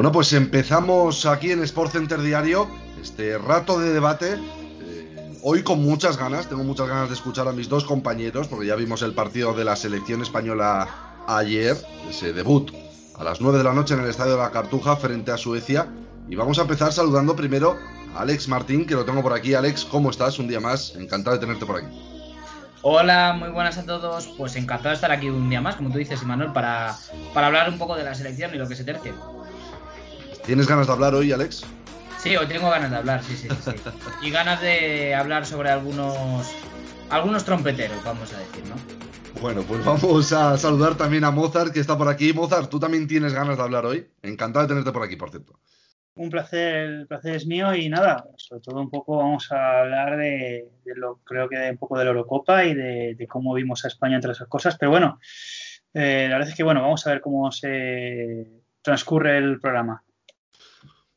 Bueno, 0.05 0.13
pues 0.13 0.35
empezamos 0.35 1.25
aquí 1.25 1.51
en 1.51 1.63
Sport 1.63 1.93
Center 1.93 2.21
Diario 2.21 2.69
este 3.01 3.39
rato 3.39 3.81
de 3.81 3.91
debate. 3.91 4.35
eh, 4.35 5.39
hoy 5.43 5.63
con 5.63 5.83
muchas 5.83 6.19
ganas, 6.19 6.47
tengo 6.47 6.63
muchas 6.63 6.89
ganas 6.89 7.09
de 7.09 7.15
escuchar 7.15 7.49
a 7.49 7.53
mis 7.53 7.71
dos 7.71 7.87
compañeros, 7.87 8.49
porque 8.49 8.67
ya 8.67 8.75
vimos 8.75 9.01
el 9.01 9.15
partido 9.15 9.55
de 9.55 9.65
la 9.65 9.77
selección 9.77 10.21
española 10.21 10.87
ayer, 11.27 11.75
ese 12.11 12.35
debut 12.35 12.71
a 13.19 13.25
las 13.25 13.41
9 13.41 13.57
de 13.57 13.65
la 13.65 13.73
noche 13.73 13.95
en 13.95 14.01
el 14.01 14.11
Estadio 14.11 14.33
de 14.33 14.43
la 14.43 14.51
Cartuja 14.51 14.95
frente 14.97 15.33
a 15.33 15.39
Suecia. 15.39 15.89
Y 16.29 16.35
vamos 16.35 16.59
a 16.59 16.63
empezar 16.63 16.93
saludando 16.93 17.35
primero 17.35 17.79
a 18.15 18.21
Alex 18.21 18.47
Martín, 18.49 18.85
que 18.85 18.97
lo 18.97 19.07
tengo 19.07 19.23
por 19.23 19.33
aquí. 19.33 19.55
Alex, 19.55 19.87
¿cómo 19.87 20.11
estás? 20.11 20.39
Un 20.39 20.49
día 20.49 20.61
más, 20.61 20.95
encantado 20.97 21.35
de 21.35 21.41
tenerte 21.41 21.65
por 21.65 21.79
aquí. 21.79 21.89
Hola, 22.83 23.33
muy 23.39 23.49
buenas 23.49 23.79
a 23.79 23.87
todos. 23.87 24.27
Pues 24.37 24.55
encantado 24.57 24.91
de 24.91 24.97
estar 24.97 25.11
aquí 25.11 25.31
un 25.31 25.49
día 25.49 25.63
más, 25.63 25.77
como 25.77 25.91
tú 25.91 25.97
dices, 25.97 26.21
Imanol, 26.23 26.53
para, 26.53 26.95
para 27.33 27.47
hablar 27.47 27.71
un 27.71 27.79
poco 27.79 27.97
de 27.97 28.05
la 28.05 28.15
selección 28.15 28.55
y 28.55 28.59
lo 28.59 28.69
que 28.69 28.77
se 28.77 28.85
tercie. 28.85 29.15
¿Tienes 30.47 30.69
ganas 30.69 30.87
de 30.87 30.93
hablar 30.93 31.15
hoy, 31.15 31.33
Alex? 31.33 31.65
Sí, 32.19 32.37
hoy 32.37 32.47
tengo 32.47 32.69
ganas 32.71 32.91
de 32.91 32.97
hablar, 32.97 33.23
sí, 33.23 33.35
sí, 33.37 33.49
sí. 33.49 33.71
Y 34.23 34.31
ganas 34.31 34.61
de 34.61 35.15
hablar 35.15 35.47
sobre 35.47 35.71
algunos 35.71 36.55
algunos 37.11 37.45
trompeteros, 37.45 38.03
vamos 38.05 38.33
a 38.33 38.39
decir, 38.39 38.65
¿no? 38.67 38.75
Bueno, 39.41 39.63
pues 39.63 39.85
vamos 39.85 40.33
a 40.33 40.57
saludar 40.57 40.97
también 40.97 41.25
a 41.25 41.31
Mozart, 41.31 41.73
que 41.73 41.81
está 41.81 41.97
por 41.97 42.09
aquí. 42.09 42.33
Mozart, 42.33 42.71
tú 42.71 42.79
también 42.79 43.07
tienes 43.07 43.33
ganas 43.33 43.57
de 43.57 43.63
hablar 43.63 43.87
hoy. 43.87 44.07
Encantado 44.23 44.65
de 44.67 44.69
tenerte 44.69 44.93
por 44.93 45.03
aquí, 45.03 45.17
por 45.17 45.31
cierto. 45.31 45.59
Un 46.15 46.31
placer, 46.31 46.77
el 46.89 47.07
placer 47.07 47.35
es 47.35 47.47
mío 47.47 47.75
y 47.75 47.89
nada, 47.89 48.25
sobre 48.37 48.63
todo 48.63 48.81
un 48.81 48.91
poco 48.91 49.17
vamos 49.17 49.51
a 49.51 49.81
hablar 49.81 50.17
de, 50.17 50.69
de 50.85 50.95
lo, 50.95 51.17
creo 51.25 51.49
que 51.49 51.57
de 51.57 51.71
un 51.71 51.79
poco 51.79 51.99
de 51.99 52.05
la 52.05 52.11
Eurocopa 52.11 52.65
y 52.65 52.75
de, 52.75 53.17
de 53.17 53.27
cómo 53.27 53.53
vimos 53.55 53.85
a 53.85 53.89
España 53.89 54.15
entre 54.15 54.31
esas 54.31 54.47
cosas, 54.47 54.77
pero 54.79 54.93
bueno, 54.93 55.19
eh, 55.93 56.27
la 56.29 56.37
verdad 56.37 56.51
es 56.51 56.55
que 56.55 56.63
bueno, 56.63 56.83
vamos 56.83 57.05
a 57.07 57.11
ver 57.11 57.21
cómo 57.21 57.51
se 57.51 58.47
transcurre 58.81 59.39
el 59.39 59.59
programa. 59.61 60.05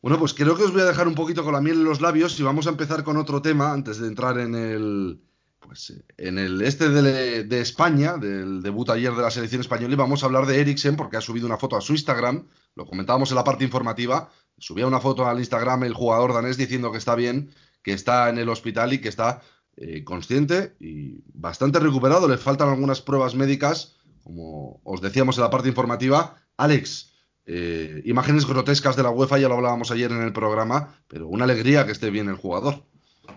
Bueno, 0.07 0.19
pues 0.19 0.33
creo 0.33 0.55
que 0.55 0.63
os 0.63 0.71
voy 0.71 0.79
a 0.79 0.85
dejar 0.85 1.05
un 1.09 1.15
poquito 1.15 1.43
con 1.43 1.51
la 1.51 1.59
miel 1.59 1.79
en 1.79 1.83
los 1.83 1.99
labios 1.99 2.39
y 2.39 2.43
vamos 2.43 2.65
a 2.65 2.69
empezar 2.69 3.03
con 3.03 3.17
otro 3.17 3.41
tema 3.41 3.73
antes 3.73 3.97
de 3.97 4.07
entrar 4.07 4.39
en 4.39 4.55
el 4.55 5.19
pues 5.59 6.01
en 6.17 6.39
el 6.39 6.61
este 6.61 6.87
de, 6.87 7.59
España, 7.59 8.15
del 8.15 8.61
debut 8.61 8.89
ayer 8.89 9.13
de 9.13 9.21
la 9.21 9.29
selección 9.29 9.59
española. 9.59 9.93
Y 9.93 9.97
vamos 9.97 10.23
a 10.23 10.27
hablar 10.27 10.45
de 10.45 10.61
Eriksen 10.61 10.95
porque 10.95 11.17
ha 11.17 11.19
subido 11.19 11.45
una 11.45 11.57
foto 11.57 11.75
a 11.75 11.81
su 11.81 11.91
Instagram, 11.91 12.47
lo 12.75 12.85
comentábamos 12.85 13.31
en 13.31 13.35
la 13.35 13.43
parte 13.43 13.65
informativa, 13.65 14.29
subía 14.57 14.87
una 14.87 15.01
foto 15.01 15.27
al 15.27 15.39
Instagram 15.39 15.83
el 15.83 15.93
jugador 15.93 16.31
danés 16.31 16.55
diciendo 16.55 16.89
que 16.93 16.99
está 16.99 17.13
bien, 17.13 17.51
que 17.83 17.91
está 17.91 18.29
en 18.29 18.37
el 18.37 18.47
hospital 18.47 18.93
y 18.93 19.01
que 19.01 19.09
está 19.09 19.41
eh, 19.75 20.05
consciente 20.05 20.77
y 20.79 21.21
bastante 21.33 21.79
recuperado, 21.79 22.29
le 22.29 22.37
faltan 22.37 22.69
algunas 22.69 23.01
pruebas 23.01 23.35
médicas, 23.35 23.97
como 24.23 24.79
os 24.85 25.01
decíamos 25.01 25.37
en 25.37 25.43
la 25.43 25.49
parte 25.49 25.67
informativa. 25.67 26.37
Alex, 26.55 27.16
eh, 27.47 28.01
imágenes 28.03 28.45
grotescas 28.45 28.97
de 28.97 29.03
la 29.03 29.09
UEFA, 29.09 29.37
ya 29.39 29.47
lo 29.47 29.55
hablábamos 29.55 29.89
ayer 29.91 30.11
en 30.11 30.21
el 30.21 30.33
programa, 30.33 30.95
pero 31.07 31.27
una 31.27 31.45
alegría 31.45 31.85
que 31.85 31.93
esté 31.93 32.09
bien 32.09 32.27
el 32.27 32.35
jugador. 32.35 32.83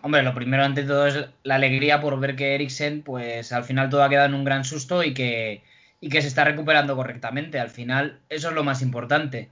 Hombre, 0.03 0.23
lo 0.23 0.35
primero 0.35 0.65
ante 0.65 0.83
todo 0.83 1.07
es 1.07 1.27
la 1.45 1.55
alegría 1.55 2.01
por 2.01 2.19
ver 2.19 2.35
que 2.35 2.55
Eriksen, 2.55 3.03
pues 3.03 3.53
al 3.53 3.65
final 3.65 3.89
todo 3.89 4.03
ha 4.03 4.09
quedado 4.09 4.27
en 4.27 4.35
un 4.35 4.45
gran 4.45 4.65
susto 4.65 5.05
y 5.05 5.15
que, 5.15 5.63
y 6.01 6.09
que 6.09 6.23
se 6.23 6.29
está 6.29 6.45
recuperando 6.45 6.97
correctamente. 6.97 7.61
Al 7.61 7.71
final, 7.71 8.19
eso 8.29 8.49
es 8.49 8.55
lo 8.55 8.65
más 8.65 8.83
importante. 8.83 9.49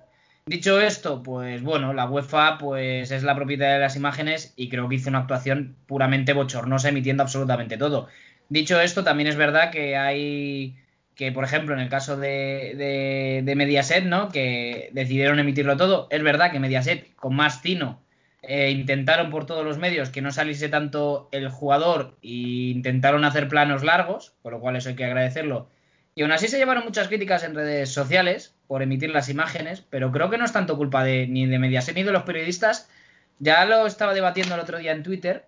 Dicho 0.47 0.81
esto, 0.81 1.23
pues 1.23 1.63
bueno, 1.63 1.93
la 1.93 2.07
UEFA 2.07 2.57
pues 2.57 3.11
es 3.11 3.23
la 3.23 3.37
propietaria 3.37 3.75
de 3.75 3.81
las 3.81 3.97
imágenes 3.97 4.55
y 4.57 4.71
creo 4.71 4.89
que 4.89 4.95
hizo 4.95 5.11
una 5.11 5.19
actuación 5.19 5.77
puramente 5.87 6.33
bochornosa 6.33 6.89
emitiendo 6.89 7.23
absolutamente 7.23 7.77
todo. 7.77 8.09
Dicho 8.49 8.81
esto, 8.81 9.05
también 9.05 9.29
es 9.29 9.37
verdad 9.37 9.71
que 9.71 9.97
hay 9.97 10.79
que, 11.19 11.33
por 11.33 11.43
ejemplo, 11.43 11.75
en 11.75 11.81
el 11.81 11.89
caso 11.89 12.17
de, 12.17 13.43
de, 13.45 13.55
Mediaset, 13.57 14.05
¿no? 14.05 14.29
Que 14.29 14.89
decidieron 14.93 15.41
emitirlo 15.41 15.77
todo. 15.77 16.07
Es 16.11 16.23
verdad 16.23 16.53
que 16.53 16.61
Mediaset, 16.61 17.13
con 17.17 17.35
más 17.35 17.61
tino, 17.61 18.01
eh, 18.43 18.71
intentaron 18.71 19.29
por 19.29 19.45
todos 19.45 19.65
los 19.65 19.79
medios 19.79 20.11
que 20.11 20.23
no 20.23 20.31
saliese 20.31 20.69
tanto 20.69 21.29
el 21.33 21.49
jugador 21.49 22.17
e 22.23 22.71
intentaron 22.71 23.25
hacer 23.25 23.49
planos 23.49 23.83
largos, 23.83 24.35
por 24.43 24.53
lo 24.53 24.61
cual 24.61 24.77
eso 24.77 24.91
hay 24.91 24.95
que 24.95 25.07
agradecerlo. 25.07 25.69
Y 26.15 26.23
aún 26.23 26.31
así 26.31 26.47
se 26.47 26.57
llevaron 26.57 26.85
muchas 26.85 27.09
críticas 27.09 27.43
en 27.43 27.57
redes 27.57 27.91
sociales 27.91 28.55
por 28.69 28.83
emitir 28.83 29.11
las 29.11 29.29
imágenes, 29.29 29.81
pero 29.91 30.13
creo 30.13 30.31
que 30.31 30.39
no 30.39 30.45
es 30.45 30.53
tanto 30.53 30.77
culpa 30.77 31.03
de, 31.03 31.27
ni 31.27 31.47
de 31.47 31.59
Mediaset 31.59 31.97
ni 31.97 32.05
de 32.05 32.13
los 32.13 32.23
periodistas. 32.23 32.89
Ya 33.41 33.65
lo 33.65 33.89
estaba 33.89 34.15
debatiendo 34.15 34.55
el 34.55 34.61
otro 34.61 34.79
día 34.79 34.93
en 34.93 35.03
Twitter, 35.03 35.47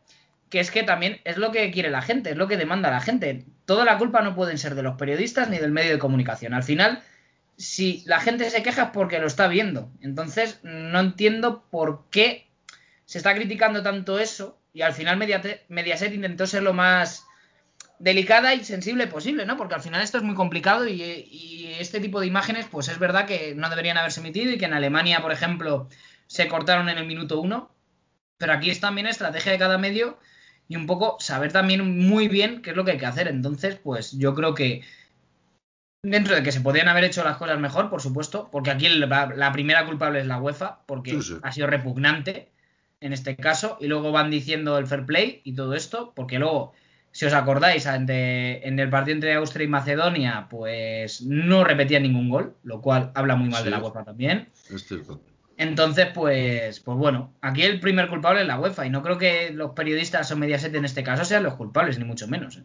que 0.48 0.58
es 0.58 0.72
que 0.72 0.82
también 0.82 1.20
es 1.22 1.36
lo 1.36 1.52
que 1.52 1.70
quiere 1.70 1.90
la 1.90 2.02
gente, 2.02 2.30
es 2.30 2.36
lo 2.36 2.48
que 2.48 2.56
demanda 2.56 2.90
la 2.90 3.00
gente. 3.00 3.44
Toda 3.70 3.84
la 3.84 3.98
culpa 3.98 4.20
no 4.20 4.34
pueden 4.34 4.58
ser 4.58 4.74
de 4.74 4.82
los 4.82 4.96
periodistas 4.96 5.48
ni 5.48 5.58
del 5.58 5.70
medio 5.70 5.92
de 5.92 6.00
comunicación. 6.00 6.54
Al 6.54 6.64
final, 6.64 7.04
si 7.56 8.02
la 8.04 8.18
gente 8.18 8.50
se 8.50 8.64
queja 8.64 8.82
es 8.82 8.90
porque 8.90 9.20
lo 9.20 9.28
está 9.28 9.46
viendo. 9.46 9.92
Entonces, 10.00 10.58
no 10.64 10.98
entiendo 10.98 11.62
por 11.70 12.02
qué 12.10 12.48
se 13.04 13.18
está 13.18 13.32
criticando 13.32 13.80
tanto 13.84 14.18
eso 14.18 14.58
y 14.74 14.82
al 14.82 14.92
final 14.92 15.18
Mediaset, 15.18 16.12
intentó 16.12 16.48
ser 16.48 16.64
lo 16.64 16.72
más 16.72 17.24
delicada 18.00 18.54
y 18.54 18.64
sensible 18.64 19.06
posible, 19.06 19.46
¿no? 19.46 19.56
Porque 19.56 19.76
al 19.76 19.82
final 19.82 20.02
esto 20.02 20.18
es 20.18 20.24
muy 20.24 20.34
complicado 20.34 20.88
y, 20.88 21.00
y, 21.00 21.76
este 21.78 22.00
tipo 22.00 22.18
de 22.18 22.26
imágenes, 22.26 22.66
pues 22.68 22.88
es 22.88 22.98
verdad 22.98 23.24
que 23.24 23.54
no 23.54 23.70
deberían 23.70 23.98
haberse 23.98 24.18
emitido 24.18 24.50
y 24.50 24.58
que 24.58 24.64
en 24.64 24.74
Alemania, 24.74 25.22
por 25.22 25.30
ejemplo, 25.30 25.88
se 26.26 26.48
cortaron 26.48 26.88
en 26.88 26.98
el 26.98 27.06
minuto 27.06 27.40
uno. 27.40 27.70
Pero 28.36 28.52
aquí 28.52 28.68
es 28.68 28.80
también 28.80 29.06
estrategia 29.06 29.52
de 29.52 29.58
cada 29.58 29.78
medio 29.78 30.18
y 30.70 30.76
un 30.76 30.86
poco 30.86 31.16
saber 31.18 31.52
también 31.52 31.98
muy 31.98 32.28
bien 32.28 32.62
qué 32.62 32.70
es 32.70 32.76
lo 32.76 32.84
que 32.84 32.92
hay 32.92 32.98
que 32.98 33.04
hacer. 33.04 33.26
Entonces, 33.26 33.74
pues 33.74 34.12
yo 34.12 34.36
creo 34.36 34.54
que 34.54 34.82
dentro 36.00 36.36
de 36.36 36.44
que 36.44 36.52
se 36.52 36.60
podrían 36.60 36.86
haber 36.86 37.02
hecho 37.02 37.24
las 37.24 37.38
cosas 37.38 37.58
mejor, 37.58 37.90
por 37.90 38.00
supuesto, 38.00 38.48
porque 38.52 38.70
aquí 38.70 38.88
la, 38.88 39.32
la 39.34 39.50
primera 39.50 39.84
culpable 39.84 40.20
es 40.20 40.28
la 40.28 40.40
UEFA, 40.40 40.78
porque 40.86 41.10
sí, 41.10 41.22
sí. 41.22 41.38
ha 41.42 41.50
sido 41.50 41.66
repugnante 41.66 42.52
en 43.00 43.12
este 43.12 43.34
caso, 43.34 43.78
y 43.80 43.88
luego 43.88 44.12
van 44.12 44.30
diciendo 44.30 44.78
el 44.78 44.86
fair 44.86 45.06
play 45.06 45.40
y 45.42 45.54
todo 45.54 45.74
esto, 45.74 46.12
porque 46.14 46.38
luego 46.38 46.72
si 47.10 47.26
os 47.26 47.32
acordáis, 47.32 47.86
en 47.86 48.78
el 48.78 48.90
partido 48.90 49.16
entre 49.16 49.34
Austria 49.34 49.64
y 49.64 49.68
Macedonia, 49.68 50.46
pues 50.48 51.22
no 51.22 51.64
repetía 51.64 51.98
ningún 51.98 52.28
gol, 52.28 52.54
lo 52.62 52.80
cual 52.80 53.10
habla 53.14 53.34
muy 53.34 53.48
mal 53.48 53.64
de 53.64 53.70
la 53.70 53.80
UEFA 53.80 54.04
también. 54.04 54.48
Es 54.72 54.86
cierto. 54.86 55.20
Entonces, 55.60 56.06
pues, 56.14 56.80
pues 56.80 56.96
bueno, 56.96 57.34
aquí 57.42 57.60
el 57.64 57.80
primer 57.80 58.08
culpable 58.08 58.40
es 58.40 58.46
la 58.46 58.58
UEFA 58.58 58.86
y 58.86 58.90
no 58.90 59.02
creo 59.02 59.18
que 59.18 59.50
los 59.50 59.72
periodistas 59.72 60.32
o 60.32 60.36
Mediaset 60.38 60.74
en 60.74 60.86
este 60.86 61.02
caso 61.02 61.26
sean 61.26 61.42
los 61.42 61.56
culpables, 61.56 61.98
ni 61.98 62.06
mucho 62.06 62.26
menos. 62.26 62.56
¿eh? 62.56 62.64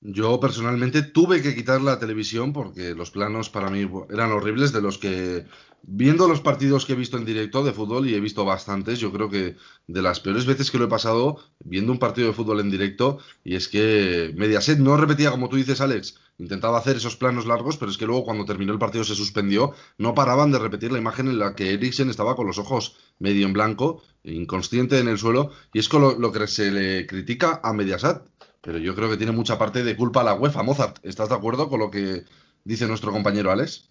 Yo 0.00 0.40
personalmente 0.40 1.02
tuve 1.02 1.42
que 1.42 1.54
quitar 1.54 1.82
la 1.82 1.98
televisión 1.98 2.54
porque 2.54 2.94
los 2.94 3.10
planos 3.10 3.50
para 3.50 3.68
mí 3.68 3.86
eran 4.08 4.32
horribles 4.32 4.72
de 4.72 4.80
los 4.80 4.96
que 4.96 5.44
viendo 5.82 6.28
los 6.28 6.40
partidos 6.40 6.86
que 6.86 6.92
he 6.92 6.96
visto 6.96 7.16
en 7.16 7.24
directo 7.24 7.64
de 7.64 7.72
fútbol 7.72 8.08
y 8.08 8.14
he 8.14 8.20
visto 8.20 8.44
bastantes, 8.44 8.98
yo 8.98 9.12
creo 9.12 9.30
que 9.30 9.56
de 9.86 10.02
las 10.02 10.20
peores 10.20 10.46
veces 10.46 10.70
que 10.70 10.78
lo 10.78 10.84
he 10.84 10.88
pasado 10.88 11.38
viendo 11.64 11.92
un 11.92 11.98
partido 11.98 12.28
de 12.28 12.34
fútbol 12.34 12.60
en 12.60 12.70
directo 12.70 13.18
y 13.44 13.56
es 13.56 13.68
que 13.68 14.32
Mediaset 14.36 14.78
no 14.78 14.96
repetía 14.96 15.30
como 15.30 15.48
tú 15.48 15.56
dices 15.56 15.80
Alex, 15.80 16.16
intentaba 16.38 16.78
hacer 16.78 16.96
esos 16.96 17.16
planos 17.16 17.46
largos, 17.46 17.76
pero 17.76 17.90
es 17.90 17.98
que 17.98 18.06
luego 18.06 18.24
cuando 18.24 18.44
terminó 18.44 18.72
el 18.72 18.78
partido 18.78 19.04
se 19.04 19.14
suspendió, 19.14 19.72
no 19.98 20.14
paraban 20.14 20.50
de 20.50 20.58
repetir 20.58 20.92
la 20.92 20.98
imagen 20.98 21.28
en 21.28 21.38
la 21.38 21.54
que 21.54 21.72
Eriksen 21.72 22.10
estaba 22.10 22.36
con 22.36 22.46
los 22.46 22.58
ojos 22.58 22.96
medio 23.18 23.46
en 23.46 23.52
blanco, 23.52 24.02
inconsciente 24.24 24.98
en 24.98 25.08
el 25.08 25.18
suelo 25.18 25.50
y 25.72 25.78
es 25.78 25.92
lo, 25.92 26.18
lo 26.18 26.32
que 26.32 26.46
se 26.46 26.70
le 26.70 27.06
critica 27.06 27.60
a 27.62 27.72
Mediaset 27.72 28.22
pero 28.60 28.78
yo 28.78 28.94
creo 28.94 29.10
que 29.10 29.16
tiene 29.16 29.32
mucha 29.32 29.58
parte 29.58 29.82
de 29.82 29.96
culpa 29.96 30.22
la 30.22 30.34
UEFA. 30.34 30.62
Mozart, 30.62 30.98
¿estás 31.02 31.28
de 31.28 31.34
acuerdo 31.34 31.68
con 31.68 31.80
lo 31.80 31.90
que 31.90 32.24
dice 32.64 32.86
nuestro 32.86 33.12
compañero 33.12 33.50
Alex? 33.50 33.89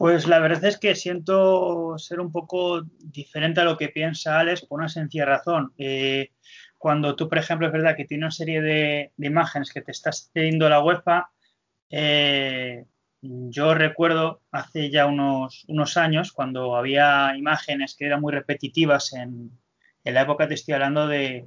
Pues 0.00 0.26
la 0.26 0.38
verdad 0.38 0.64
es 0.64 0.78
que 0.78 0.94
siento 0.94 1.98
ser 1.98 2.20
un 2.20 2.32
poco 2.32 2.80
diferente 3.00 3.60
a 3.60 3.64
lo 3.64 3.76
que 3.76 3.90
piensa 3.90 4.38
Alex 4.40 4.62
por 4.64 4.80
una 4.80 4.88
sencilla 4.88 5.26
razón. 5.26 5.74
Eh, 5.76 6.30
cuando 6.78 7.14
tú, 7.14 7.28
por 7.28 7.36
ejemplo, 7.36 7.66
es 7.66 7.72
verdad 7.74 7.96
que 7.98 8.06
tiene 8.06 8.24
una 8.24 8.30
serie 8.30 8.62
de, 8.62 9.12
imágenes 9.18 9.70
que 9.70 9.82
te 9.82 9.90
estás 9.90 10.30
cediendo 10.32 10.70
la 10.70 10.82
UEFA, 10.82 11.28
eh, 11.90 12.86
yo 13.20 13.74
recuerdo 13.74 14.40
hace 14.50 14.88
ya 14.88 15.04
unos, 15.04 15.66
años 15.98 16.32
cuando 16.32 16.76
había 16.76 17.36
imágenes 17.36 17.94
que 17.94 18.06
eran 18.06 18.22
muy 18.22 18.32
repetitivas 18.32 19.12
en, 19.12 19.50
en 20.04 20.14
la 20.14 20.22
época 20.22 20.48
te 20.48 20.54
estoy 20.54 20.72
hablando 20.72 21.08
de, 21.08 21.46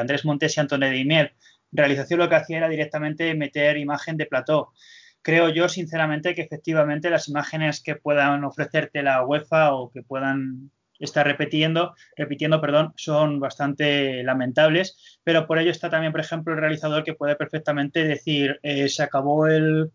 Andrés 0.00 0.24
Montes 0.24 0.56
y 0.56 0.60
Antonio 0.60 0.88
de 0.88 0.96
Imier. 0.96 1.34
Realización 1.70 2.20
lo 2.20 2.30
que 2.30 2.36
hacía 2.36 2.56
era 2.56 2.68
directamente 2.70 3.34
meter 3.34 3.76
imagen 3.76 4.16
de 4.16 4.24
plató. 4.24 4.72
Creo 5.28 5.50
yo, 5.50 5.68
sinceramente, 5.68 6.34
que 6.34 6.40
efectivamente 6.40 7.10
las 7.10 7.28
imágenes 7.28 7.82
que 7.82 7.96
puedan 7.96 8.44
ofrecerte 8.44 9.02
la 9.02 9.22
UEFA 9.26 9.74
o 9.74 9.90
que 9.90 10.02
puedan 10.02 10.70
estar 10.98 11.26
repitiendo, 11.26 11.94
repitiendo, 12.16 12.62
perdón, 12.62 12.94
son 12.96 13.38
bastante 13.38 14.22
lamentables, 14.22 15.20
pero 15.22 15.46
por 15.46 15.58
ello 15.58 15.70
está 15.70 15.90
también, 15.90 16.12
por 16.12 16.22
ejemplo, 16.22 16.54
el 16.54 16.60
realizador 16.60 17.04
que 17.04 17.12
puede 17.12 17.36
perfectamente 17.36 18.04
decir, 18.04 18.58
eh, 18.62 18.88
se 18.88 19.02
acabó 19.02 19.46
el, 19.46 19.92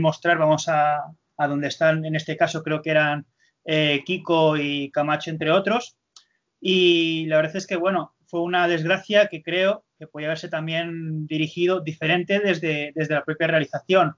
mostrar, 0.00 0.36
vamos 0.36 0.68
a, 0.68 1.04
a 1.38 1.48
donde 1.48 1.68
están, 1.68 2.04
en 2.04 2.14
este 2.14 2.36
caso 2.36 2.62
creo 2.62 2.82
que 2.82 2.90
eran 2.90 3.24
eh, 3.64 4.02
Kiko 4.04 4.58
y 4.58 4.90
Camacho, 4.90 5.30
entre 5.30 5.50
otros, 5.50 5.96
y 6.60 7.24
la 7.24 7.36
verdad 7.36 7.56
es 7.56 7.66
que, 7.66 7.76
bueno, 7.76 8.14
fue 8.26 8.42
una 8.42 8.68
desgracia 8.68 9.28
que 9.28 9.42
creo 9.42 9.86
que 10.02 10.08
podía 10.08 10.26
haberse 10.26 10.48
también 10.48 11.28
dirigido 11.28 11.80
diferente 11.80 12.40
desde, 12.40 12.90
desde 12.96 13.14
la 13.14 13.24
propia 13.24 13.46
realización. 13.46 14.16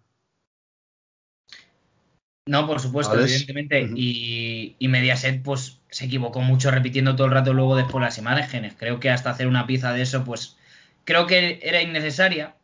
No, 2.46 2.66
por 2.66 2.80
supuesto, 2.80 3.20
evidentemente. 3.20 3.86
y, 3.94 4.76
Mediaset 4.88 5.42
pues 5.42 5.80
se 5.90 6.06
equivocó 6.06 6.40
mucho 6.40 6.70
repitiendo 6.70 7.16
todo 7.16 7.26
el 7.26 7.34
rato 7.34 7.52
luego 7.52 7.76
después 7.76 8.02
las 8.02 8.16
imágenes. 8.16 8.74
Creo 8.78 8.98
que 8.98 9.10
hasta 9.10 9.28
hacer 9.28 9.46
una 9.46 9.66
pieza 9.66 9.92
de 9.92 10.00
eso, 10.02 10.24
pues 10.24 10.56
creo 11.04 11.26
que 11.26 11.60
era 11.62 11.82
innecesaria. 11.82 12.56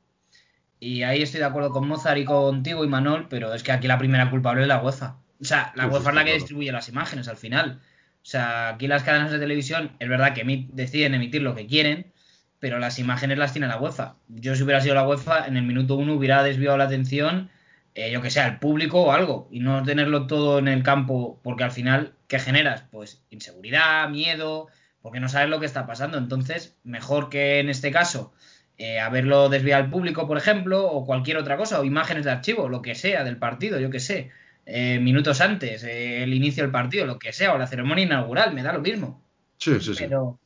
Y 0.78 1.02
ahí 1.02 1.20
estoy 1.20 1.40
de 1.40 1.46
acuerdo 1.46 1.72
con 1.72 1.86
Mozart 1.86 2.18
y 2.18 2.24
contigo 2.24 2.86
y 2.86 2.88
Manol, 2.88 3.28
pero 3.28 3.52
es 3.52 3.62
que 3.62 3.72
aquí 3.72 3.86
la 3.86 3.98
primera 3.98 4.30
culpable 4.30 4.62
es 4.62 4.68
la 4.68 4.82
UEFA. 4.82 5.18
O 5.40 5.44
sea, 5.44 5.72
la 5.76 5.86
UEFA 5.86 6.08
es 6.08 6.16
la 6.16 6.24
que 6.24 6.34
distribuye 6.34 6.72
las 6.72 6.88
imágenes 6.88 7.28
al 7.28 7.36
final. 7.36 7.80
O 8.22 8.26
sea, 8.26 8.70
aquí 8.70 8.86
las 8.86 9.02
cadenas 9.02 9.30
de 9.30 9.38
televisión 9.38 9.92
es 9.98 10.08
verdad 10.08 10.32
que 10.32 10.66
deciden 10.72 11.14
emitir 11.14 11.42
lo 11.42 11.54
que 11.54 11.66
quieren, 11.66 12.12
pero 12.60 12.78
las 12.78 12.98
imágenes 12.98 13.38
las 13.38 13.52
tiene 13.52 13.66
la 13.66 13.80
UEFA. 13.80 14.16
Yo 14.28 14.54
si 14.54 14.62
hubiera 14.62 14.80
sido 14.80 14.94
la 14.94 15.08
UEFA, 15.08 15.46
en 15.46 15.56
el 15.56 15.64
minuto 15.64 15.96
uno 15.96 16.14
hubiera 16.14 16.42
desviado 16.42 16.76
la 16.76 16.84
atención, 16.84 17.50
eh, 17.94 18.12
yo 18.12 18.20
que 18.20 18.30
sé, 18.30 18.40
al 18.40 18.60
público 18.60 19.02
o 19.02 19.12
algo, 19.12 19.48
y 19.50 19.60
no 19.60 19.82
tenerlo 19.82 20.26
todo 20.26 20.58
en 20.58 20.68
el 20.68 20.82
campo, 20.82 21.40
porque 21.42 21.64
al 21.64 21.72
final, 21.72 22.12
¿qué 22.28 22.38
generas? 22.38 22.84
Pues 22.90 23.22
inseguridad, 23.30 24.08
miedo, 24.10 24.68
porque 25.02 25.20
no 25.20 25.28
sabes 25.28 25.48
lo 25.48 25.58
que 25.58 25.66
está 25.66 25.86
pasando. 25.86 26.18
Entonces, 26.18 26.76
mejor 26.84 27.30
que 27.30 27.60
en 27.60 27.70
este 27.70 27.90
caso 27.90 28.32
eh, 28.76 29.00
haberlo 29.00 29.48
desviado 29.48 29.84
al 29.84 29.90
público, 29.90 30.28
por 30.28 30.36
ejemplo, 30.36 30.86
o 30.86 31.06
cualquier 31.06 31.38
otra 31.38 31.56
cosa, 31.56 31.80
o 31.80 31.84
imágenes 31.84 32.24
de 32.26 32.30
archivo, 32.30 32.68
lo 32.68 32.82
que 32.82 32.94
sea 32.94 33.24
del 33.24 33.38
partido, 33.38 33.80
yo 33.80 33.90
que 33.90 34.00
sé. 34.00 34.30
Eh, 34.66 35.00
minutos 35.00 35.40
antes, 35.40 35.82
el 35.82 36.32
inicio 36.34 36.62
del 36.62 36.70
partido, 36.70 37.06
lo 37.06 37.18
que 37.18 37.32
sea, 37.32 37.54
o 37.54 37.58
la 37.58 37.66
ceremonia 37.66 38.04
inaugural, 38.04 38.52
me 38.52 38.62
da 38.62 38.72
lo 38.72 38.80
mismo. 38.80 39.20
Sí, 39.56 39.80
sí, 39.80 39.94
sí. 39.94 40.04
Pero, 40.04 40.38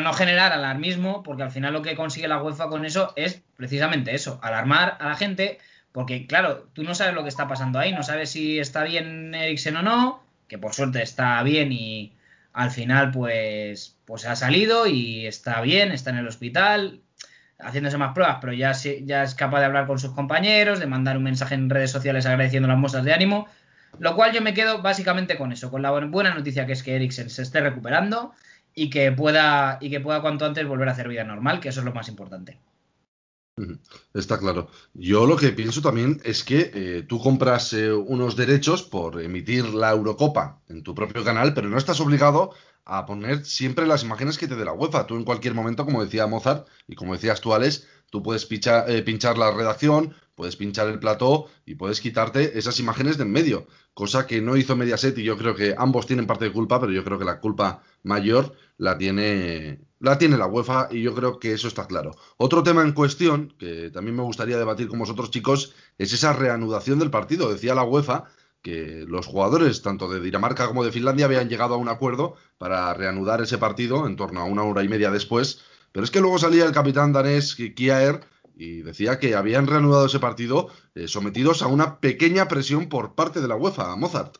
no 0.00 0.12
generar 0.12 0.52
alarmismo, 0.52 1.22
porque 1.22 1.42
al 1.42 1.50
final 1.50 1.72
lo 1.72 1.82
que 1.82 1.96
consigue 1.96 2.28
la 2.28 2.42
UEFA 2.42 2.68
con 2.68 2.84
eso 2.84 3.12
es 3.16 3.42
precisamente 3.56 4.14
eso, 4.14 4.38
alarmar 4.42 4.96
a 5.00 5.08
la 5.08 5.16
gente, 5.16 5.58
porque 5.92 6.26
claro, 6.26 6.68
tú 6.72 6.84
no 6.84 6.94
sabes 6.94 7.14
lo 7.14 7.22
que 7.22 7.28
está 7.28 7.48
pasando 7.48 7.78
ahí, 7.78 7.92
no 7.92 8.02
sabes 8.02 8.30
si 8.30 8.58
está 8.58 8.84
bien 8.84 9.34
Eriksen 9.34 9.76
o 9.76 9.82
no, 9.82 10.22
que 10.48 10.58
por 10.58 10.74
suerte 10.74 11.02
está 11.02 11.42
bien 11.42 11.72
y 11.72 12.12
al 12.52 12.70
final 12.70 13.10
pues, 13.10 13.96
pues 14.04 14.26
ha 14.26 14.36
salido 14.36 14.86
y 14.86 15.26
está 15.26 15.60
bien, 15.60 15.92
está 15.92 16.10
en 16.10 16.18
el 16.18 16.28
hospital, 16.28 17.00
haciéndose 17.58 17.98
más 17.98 18.14
pruebas, 18.14 18.38
pero 18.40 18.52
ya, 18.52 18.72
ya 18.72 19.22
es 19.22 19.34
capaz 19.34 19.60
de 19.60 19.66
hablar 19.66 19.86
con 19.86 19.98
sus 19.98 20.12
compañeros, 20.12 20.80
de 20.80 20.86
mandar 20.86 21.16
un 21.16 21.22
mensaje 21.22 21.54
en 21.54 21.70
redes 21.70 21.90
sociales 21.90 22.26
agradeciendo 22.26 22.68
las 22.68 22.78
muestras 22.78 23.04
de 23.04 23.12
ánimo. 23.12 23.48
Lo 23.98 24.16
cual 24.16 24.32
yo 24.32 24.40
me 24.40 24.54
quedo 24.54 24.80
básicamente 24.80 25.36
con 25.36 25.52
eso, 25.52 25.70
con 25.70 25.82
la 25.82 25.90
buena 25.90 26.34
noticia 26.34 26.66
que 26.66 26.72
es 26.72 26.82
que 26.82 26.96
Eriksen 26.96 27.28
se 27.28 27.42
esté 27.42 27.60
recuperando 27.60 28.34
y 28.74 28.90
que 28.90 29.12
pueda, 29.12 29.78
y 29.80 29.90
que 29.90 30.00
pueda 30.00 30.22
cuanto 30.22 30.44
antes 30.44 30.66
volver 30.66 30.88
a 30.88 30.92
hacer 30.92 31.08
vida 31.08 31.24
normal, 31.24 31.60
que 31.60 31.68
eso 31.68 31.80
es 31.80 31.86
lo 31.86 31.92
más 31.92 32.08
importante. 32.08 32.58
Está 34.14 34.38
claro. 34.38 34.68
Yo 34.94 35.26
lo 35.26 35.36
que 35.36 35.50
pienso 35.50 35.82
también 35.82 36.20
es 36.24 36.42
que 36.42 36.70
eh, 36.72 37.04
tú 37.06 37.20
compras 37.20 37.72
eh, 37.74 37.92
unos 37.92 38.34
derechos 38.34 38.82
por 38.82 39.20
emitir 39.20 39.74
la 39.74 39.90
Eurocopa 39.90 40.60
en 40.68 40.82
tu 40.82 40.94
propio 40.94 41.22
canal, 41.22 41.52
pero 41.52 41.68
no 41.68 41.76
estás 41.76 42.00
obligado 42.00 42.54
a 42.84 43.04
poner 43.04 43.44
siempre 43.44 43.86
las 43.86 44.02
imágenes 44.02 44.38
que 44.38 44.48
te 44.48 44.56
dé 44.56 44.64
la 44.64 44.72
UEFA. 44.72 45.06
Tú 45.06 45.16
en 45.16 45.24
cualquier 45.24 45.54
momento, 45.54 45.84
como 45.84 46.02
decía 46.02 46.26
Mozart 46.26 46.66
y 46.88 46.94
como 46.94 47.12
decías 47.12 47.40
tú, 47.42 47.52
Alex, 47.52 47.86
tú 48.10 48.22
puedes 48.22 48.48
eh, 48.50 49.02
pinchar 49.02 49.36
la 49.36 49.50
redacción, 49.50 50.14
puedes 50.42 50.56
pinchar 50.56 50.88
el 50.88 50.98
plató 50.98 51.46
y 51.64 51.76
puedes 51.76 52.00
quitarte 52.00 52.58
esas 52.58 52.80
imágenes 52.80 53.16
de 53.16 53.22
en 53.22 53.30
medio, 53.30 53.68
cosa 53.94 54.26
que 54.26 54.40
no 54.40 54.56
hizo 54.56 54.74
Mediaset 54.74 55.16
y 55.18 55.22
yo 55.22 55.38
creo 55.38 55.54
que 55.54 55.76
ambos 55.78 56.04
tienen 56.04 56.26
parte 56.26 56.46
de 56.46 56.52
culpa, 56.52 56.80
pero 56.80 56.90
yo 56.90 57.04
creo 57.04 57.16
que 57.16 57.24
la 57.24 57.38
culpa 57.38 57.84
mayor 58.02 58.52
la 58.76 58.98
tiene 58.98 59.78
la 60.00 60.18
tiene 60.18 60.36
la 60.36 60.48
UEFA 60.48 60.88
y 60.90 61.00
yo 61.00 61.14
creo 61.14 61.38
que 61.38 61.52
eso 61.52 61.68
está 61.68 61.86
claro. 61.86 62.16
Otro 62.38 62.64
tema 62.64 62.82
en 62.82 62.90
cuestión 62.90 63.54
que 63.56 63.90
también 63.90 64.16
me 64.16 64.24
gustaría 64.24 64.58
debatir 64.58 64.88
con 64.88 64.98
vosotros 64.98 65.30
chicos 65.30 65.74
es 65.96 66.12
esa 66.12 66.32
reanudación 66.32 66.98
del 66.98 67.12
partido. 67.12 67.48
Decía 67.48 67.76
la 67.76 67.84
UEFA 67.84 68.24
que 68.62 69.04
los 69.06 69.26
jugadores 69.26 69.80
tanto 69.80 70.08
de 70.08 70.20
Dinamarca 70.20 70.66
como 70.66 70.82
de 70.82 70.90
Finlandia 70.90 71.26
habían 71.26 71.48
llegado 71.48 71.74
a 71.74 71.78
un 71.78 71.88
acuerdo 71.88 72.34
para 72.58 72.92
reanudar 72.94 73.40
ese 73.42 73.58
partido 73.58 74.08
en 74.08 74.16
torno 74.16 74.40
a 74.40 74.44
una 74.44 74.64
hora 74.64 74.82
y 74.82 74.88
media 74.88 75.12
después, 75.12 75.60
pero 75.92 76.02
es 76.02 76.10
que 76.10 76.20
luego 76.20 76.40
salía 76.40 76.64
el 76.64 76.72
capitán 76.72 77.12
danés 77.12 77.54
Kiaer 77.54 78.22
y 78.54 78.82
decía 78.82 79.18
que 79.18 79.34
habían 79.34 79.66
reanudado 79.66 80.06
ese 80.06 80.20
partido 80.20 80.68
eh, 80.94 81.08
sometidos 81.08 81.62
a 81.62 81.66
una 81.66 82.00
pequeña 82.00 82.48
presión 82.48 82.88
por 82.88 83.14
parte 83.14 83.40
de 83.40 83.48
la 83.48 83.56
UEFA, 83.56 83.96
Mozart. 83.96 84.36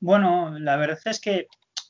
Bueno, 0.00 0.58
la 0.58 0.76
verdad 0.76 0.98
es 1.06 1.20
que 1.20 1.48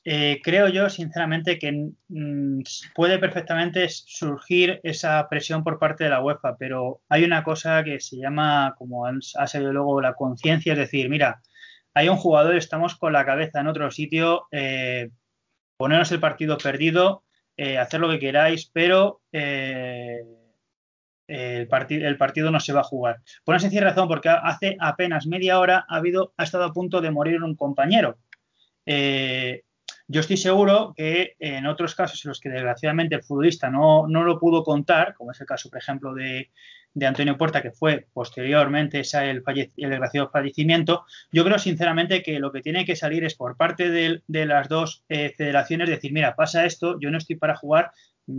eh, 0.09 0.39
creo 0.41 0.69
yo, 0.69 0.89
sinceramente, 0.89 1.59
que 1.59 1.91
mm, 2.07 2.61
puede 2.95 3.19
perfectamente 3.19 3.89
surgir 3.89 4.79
esa 4.83 5.27
presión 5.29 5.65
por 5.65 5.79
parte 5.79 6.05
de 6.05 6.09
la 6.09 6.23
UEFA, 6.23 6.55
pero 6.57 7.01
hay 7.09 7.25
una 7.25 7.43
cosa 7.43 7.83
que 7.83 7.99
se 7.99 8.15
llama, 8.15 8.73
como 8.77 9.05
ha 9.05 9.47
salido 9.47 9.73
luego, 9.73 9.99
la 9.99 10.13
conciencia, 10.13 10.71
es 10.71 10.79
decir, 10.79 11.09
mira, 11.09 11.41
hay 11.93 12.07
un 12.07 12.15
jugador, 12.15 12.55
estamos 12.55 12.95
con 12.95 13.11
la 13.11 13.25
cabeza 13.25 13.59
en 13.59 13.67
otro 13.67 13.91
sitio, 13.91 14.47
eh, 14.51 15.09
ponernos 15.75 16.09
el 16.13 16.21
partido 16.21 16.57
perdido, 16.57 17.23
eh, 17.57 17.77
hacer 17.77 17.99
lo 17.99 18.09
que 18.09 18.19
queráis, 18.19 18.69
pero 18.71 19.19
el, 21.27 21.67
el, 21.89 22.17
partido 22.17 22.51
no 22.51 22.59
se 22.59 22.73
va 22.73 22.81
a 22.81 22.83
jugar. 22.83 23.17
Por 23.43 23.53
una 23.53 23.59
sencilla 23.59 23.85
razón, 23.85 24.07
porque 24.07 24.29
hace 24.29 24.77
apenas 24.79 25.27
media 25.27 25.59
hora 25.59 25.85
ha, 25.87 25.97
habido, 25.97 26.33
ha 26.37 26.43
estado 26.43 26.63
a 26.63 26.73
punto 26.73 27.01
de 27.01 27.11
morir 27.11 27.43
un 27.43 27.55
compañero. 27.55 28.17
Yo 30.09 30.21
estoy 30.21 30.37
seguro 30.37 30.93
que 30.95 31.35
en 31.37 31.65
otros 31.65 31.93
casos 31.93 32.23
en 32.23 32.29
los 32.29 32.39
que 32.39 32.47
desgraciadamente 32.47 33.15
el 33.15 33.23
futbolista 33.23 33.69
no, 33.69 34.07
no 34.07 34.23
lo 34.23 34.39
pudo 34.39 34.63
contar, 34.63 35.13
como 35.15 35.31
es 35.31 35.41
el 35.41 35.47
caso, 35.47 35.69
por 35.69 35.79
ejemplo, 35.79 36.13
de, 36.13 36.49
Antonio 37.05 37.37
Puerta, 37.37 37.61
que 37.61 37.71
fue 37.71 38.07
posteriormente 38.13 39.01
el, 39.21 39.43
desgraciado 39.75 40.29
fallecimiento, 40.29 41.05
yo 41.29 41.43
creo 41.43 41.59
sinceramente 41.59 42.23
que 42.23 42.39
lo 42.39 42.53
que 42.53 42.61
tiene 42.61 42.85
que 42.85 42.95
salir 42.95 43.25
es 43.25 43.35
por 43.35 43.57
parte 43.57 43.89
de, 43.89 44.45
las 44.45 44.69
dos 44.69 45.03
eh, 45.09 45.33
federaciones 45.35 45.89
decir, 45.89 46.13
mira, 46.13 46.35
pasa 46.35 46.65
esto, 46.65 46.97
yo 47.01 47.11
no 47.11 47.17
estoy 47.17 47.35
para 47.35 47.57
jugar, 47.57 47.91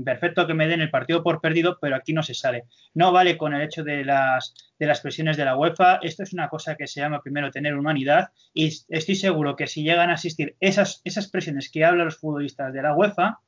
perfecto 0.04 0.46
que 0.46 0.54
me 0.54 0.68
den 0.68 0.80
el 0.80 0.90
partido 0.90 1.22
por 1.22 1.40
perdido, 1.40 1.78
pero 1.80 1.96
aquí 1.96 2.12
no 2.12 2.22
se 2.22 2.34
sale. 2.34 2.64
No 2.94 3.12
vale 3.12 3.38
con 3.38 3.54
el 3.54 3.62
hecho 3.62 3.84
de 3.84 4.04
las, 4.04 4.54
de 4.78 4.86
las 4.86 5.00
presiones 5.00 5.36
de 5.36 5.44
la 5.44 5.56
UEFA. 5.56 6.00
Esto 6.02 6.22
es 6.22 6.32
una 6.32 6.48
cosa 6.48 6.76
que 6.76 6.86
se 6.86 7.00
llama 7.00 7.22
primero 7.22 7.50
tener 7.50 7.74
humanidad 7.74 8.30
y 8.52 8.66
estoy 8.88 9.14
seguro 9.14 9.56
que 9.56 9.66
si 9.66 9.82
llegan 9.82 10.10
a 10.10 10.14
asistir 10.14 10.56
esas, 10.60 11.00
esas 11.04 11.28
presiones 11.28 11.70
que 11.70 11.84
hablan 11.84 12.06
los 12.06 12.18
futbolistas 12.18 12.72
de 12.72 12.82
la 12.82 12.94
UEFA, 12.94 13.40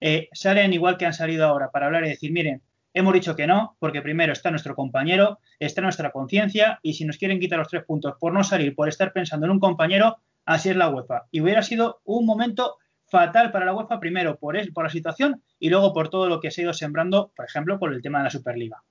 eh, 0.00 0.28
salen 0.32 0.72
igual 0.72 0.96
que 0.96 1.06
han 1.06 1.14
salido 1.14 1.46
ahora 1.46 1.70
para 1.70 1.86
hablar 1.86 2.04
y 2.04 2.10
decir, 2.10 2.32
miren, 2.32 2.62
hemos 2.94 3.12
dicho 3.12 3.34
que 3.34 3.46
no, 3.46 3.76
porque 3.78 4.02
primero 4.02 4.32
está 4.32 4.50
nuestro 4.50 4.74
compañero, 4.74 5.40
está 5.58 5.80
nuestra 5.80 6.10
conciencia 6.10 6.78
y 6.82 6.94
si 6.94 7.04
nos 7.04 7.18
quieren 7.18 7.40
quitar 7.40 7.58
los 7.58 7.68
tres 7.68 7.84
puntos 7.84 8.14
por 8.18 8.32
no 8.32 8.44
salir, 8.44 8.74
por 8.74 8.88
estar 8.88 9.12
pensando 9.12 9.46
en 9.46 9.52
un 9.52 9.60
compañero, 9.60 10.18
así 10.44 10.70
es 10.70 10.76
la 10.76 10.88
UEFA. 10.88 11.26
Y 11.30 11.40
hubiera 11.40 11.62
sido 11.62 12.00
un 12.04 12.24
momento 12.24 12.76
fatal 13.08 13.50
para 13.50 13.66
la 13.66 13.74
UEFA, 13.74 14.00
primero 14.00 14.36
por, 14.38 14.56
por 14.72 14.84
la 14.84 14.90
situación 14.90 15.42
y 15.58 15.70
luego 15.70 15.92
por 15.92 16.08
todo 16.08 16.28
lo 16.28 16.40
que 16.40 16.50
se 16.50 16.60
ha 16.60 16.64
ido 16.64 16.72
sembrando, 16.72 17.32
por 17.34 17.44
ejemplo, 17.46 17.78
por 17.78 17.92
el 17.92 18.02
tema 18.02 18.18
de 18.18 18.24
la 18.24 18.30
Superliga. 18.30 18.82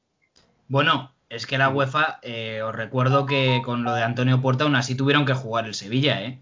Bueno, 0.67 1.13
es 1.29 1.45
que 1.45 1.57
la 1.57 1.69
UEFA, 1.69 2.19
eh, 2.21 2.61
os 2.61 2.75
recuerdo 2.75 3.25
que 3.25 3.61
con 3.63 3.83
lo 3.83 3.93
de 3.93 4.03
Antonio 4.03 4.41
Puerta 4.41 4.63
aún 4.63 4.75
así 4.75 4.95
tuvieron 4.95 5.25
que 5.25 5.33
jugar 5.33 5.65
el 5.65 5.73
Sevilla, 5.73 6.21
¿eh? 6.21 6.39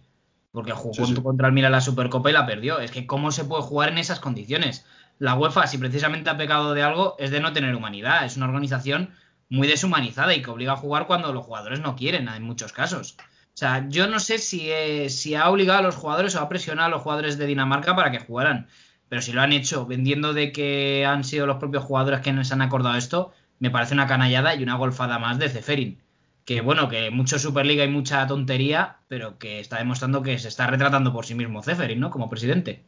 Porque 0.51 0.71
jugó 0.71 1.21
contra 1.21 1.47
el 1.47 1.53
Milan 1.53 1.73
la 1.73 1.81
Supercopa 1.81 2.29
y 2.29 2.33
la 2.33 2.45
perdió. 2.45 2.79
Es 2.79 2.91
que 2.91 3.05
¿cómo 3.05 3.31
se 3.31 3.43
puede 3.43 3.63
jugar 3.63 3.89
en 3.89 3.97
esas 3.97 4.21
condiciones? 4.21 4.85
La 5.19 5.35
UEFA, 5.35 5.67
si 5.67 5.77
precisamente 5.77 6.29
ha 6.29 6.37
pecado 6.37 6.73
de 6.73 6.81
algo, 6.81 7.15
es 7.19 7.29
de 7.29 7.41
no 7.41 7.51
tener 7.51 7.75
humanidad. 7.75 8.23
Es 8.25 8.37
una 8.37 8.45
organización 8.45 9.09
muy 9.49 9.67
deshumanizada 9.67 10.33
y 10.33 10.41
que 10.41 10.49
obliga 10.49 10.73
a 10.73 10.77
jugar 10.77 11.07
cuando 11.07 11.33
los 11.33 11.45
jugadores 11.45 11.81
no 11.81 11.97
quieren, 11.97 12.29
en 12.29 12.43
muchos 12.43 12.71
casos. 12.71 13.17
O 13.55 13.57
sea, 13.57 13.87
yo 13.87 14.07
no 14.07 14.19
sé 14.19 14.37
si, 14.37 14.69
eh, 14.69 15.09
si 15.09 15.33
ha 15.33 15.49
obligado 15.49 15.79
a 15.79 15.83
los 15.83 15.95
jugadores 15.95 16.35
o 16.35 16.41
ha 16.41 16.49
presionado 16.49 16.87
a 16.87 16.89
los 16.89 17.01
jugadores 17.01 17.37
de 17.37 17.45
Dinamarca 17.45 17.95
para 17.95 18.11
que 18.11 18.19
jugaran. 18.19 18.67
Pero 19.07 19.21
si 19.21 19.31
lo 19.31 19.41
han 19.41 19.53
hecho 19.53 19.85
vendiendo 19.85 20.33
de 20.33 20.51
que 20.51 21.05
han 21.05 21.23
sido 21.23 21.47
los 21.47 21.55
propios 21.57 21.85
jugadores 21.85 22.19
que 22.19 22.33
nos 22.33 22.51
han 22.51 22.61
acordado 22.61 22.97
esto, 22.97 23.31
me 23.59 23.71
parece 23.71 23.93
una 23.93 24.07
canallada 24.07 24.55
y 24.55 24.63
una 24.63 24.75
golfada 24.75 25.19
más 25.19 25.39
de 25.39 25.47
Ceferin. 25.49 26.01
Que 26.43 26.59
bueno, 26.59 26.89
que 26.89 27.11
mucho 27.11 27.39
Superliga 27.39 27.85
y 27.85 27.89
mucha 27.89 28.27
tontería, 28.27 28.97
pero 29.07 29.37
que 29.37 29.61
está 29.61 29.77
demostrando 29.77 30.21
que 30.21 30.37
se 30.37 30.49
está 30.49 30.67
retratando 30.67 31.13
por 31.13 31.25
sí 31.25 31.33
mismo 31.35 31.63
Ceferin, 31.63 32.01
¿no? 32.01 32.09
Como 32.11 32.29
presidente. 32.29 32.83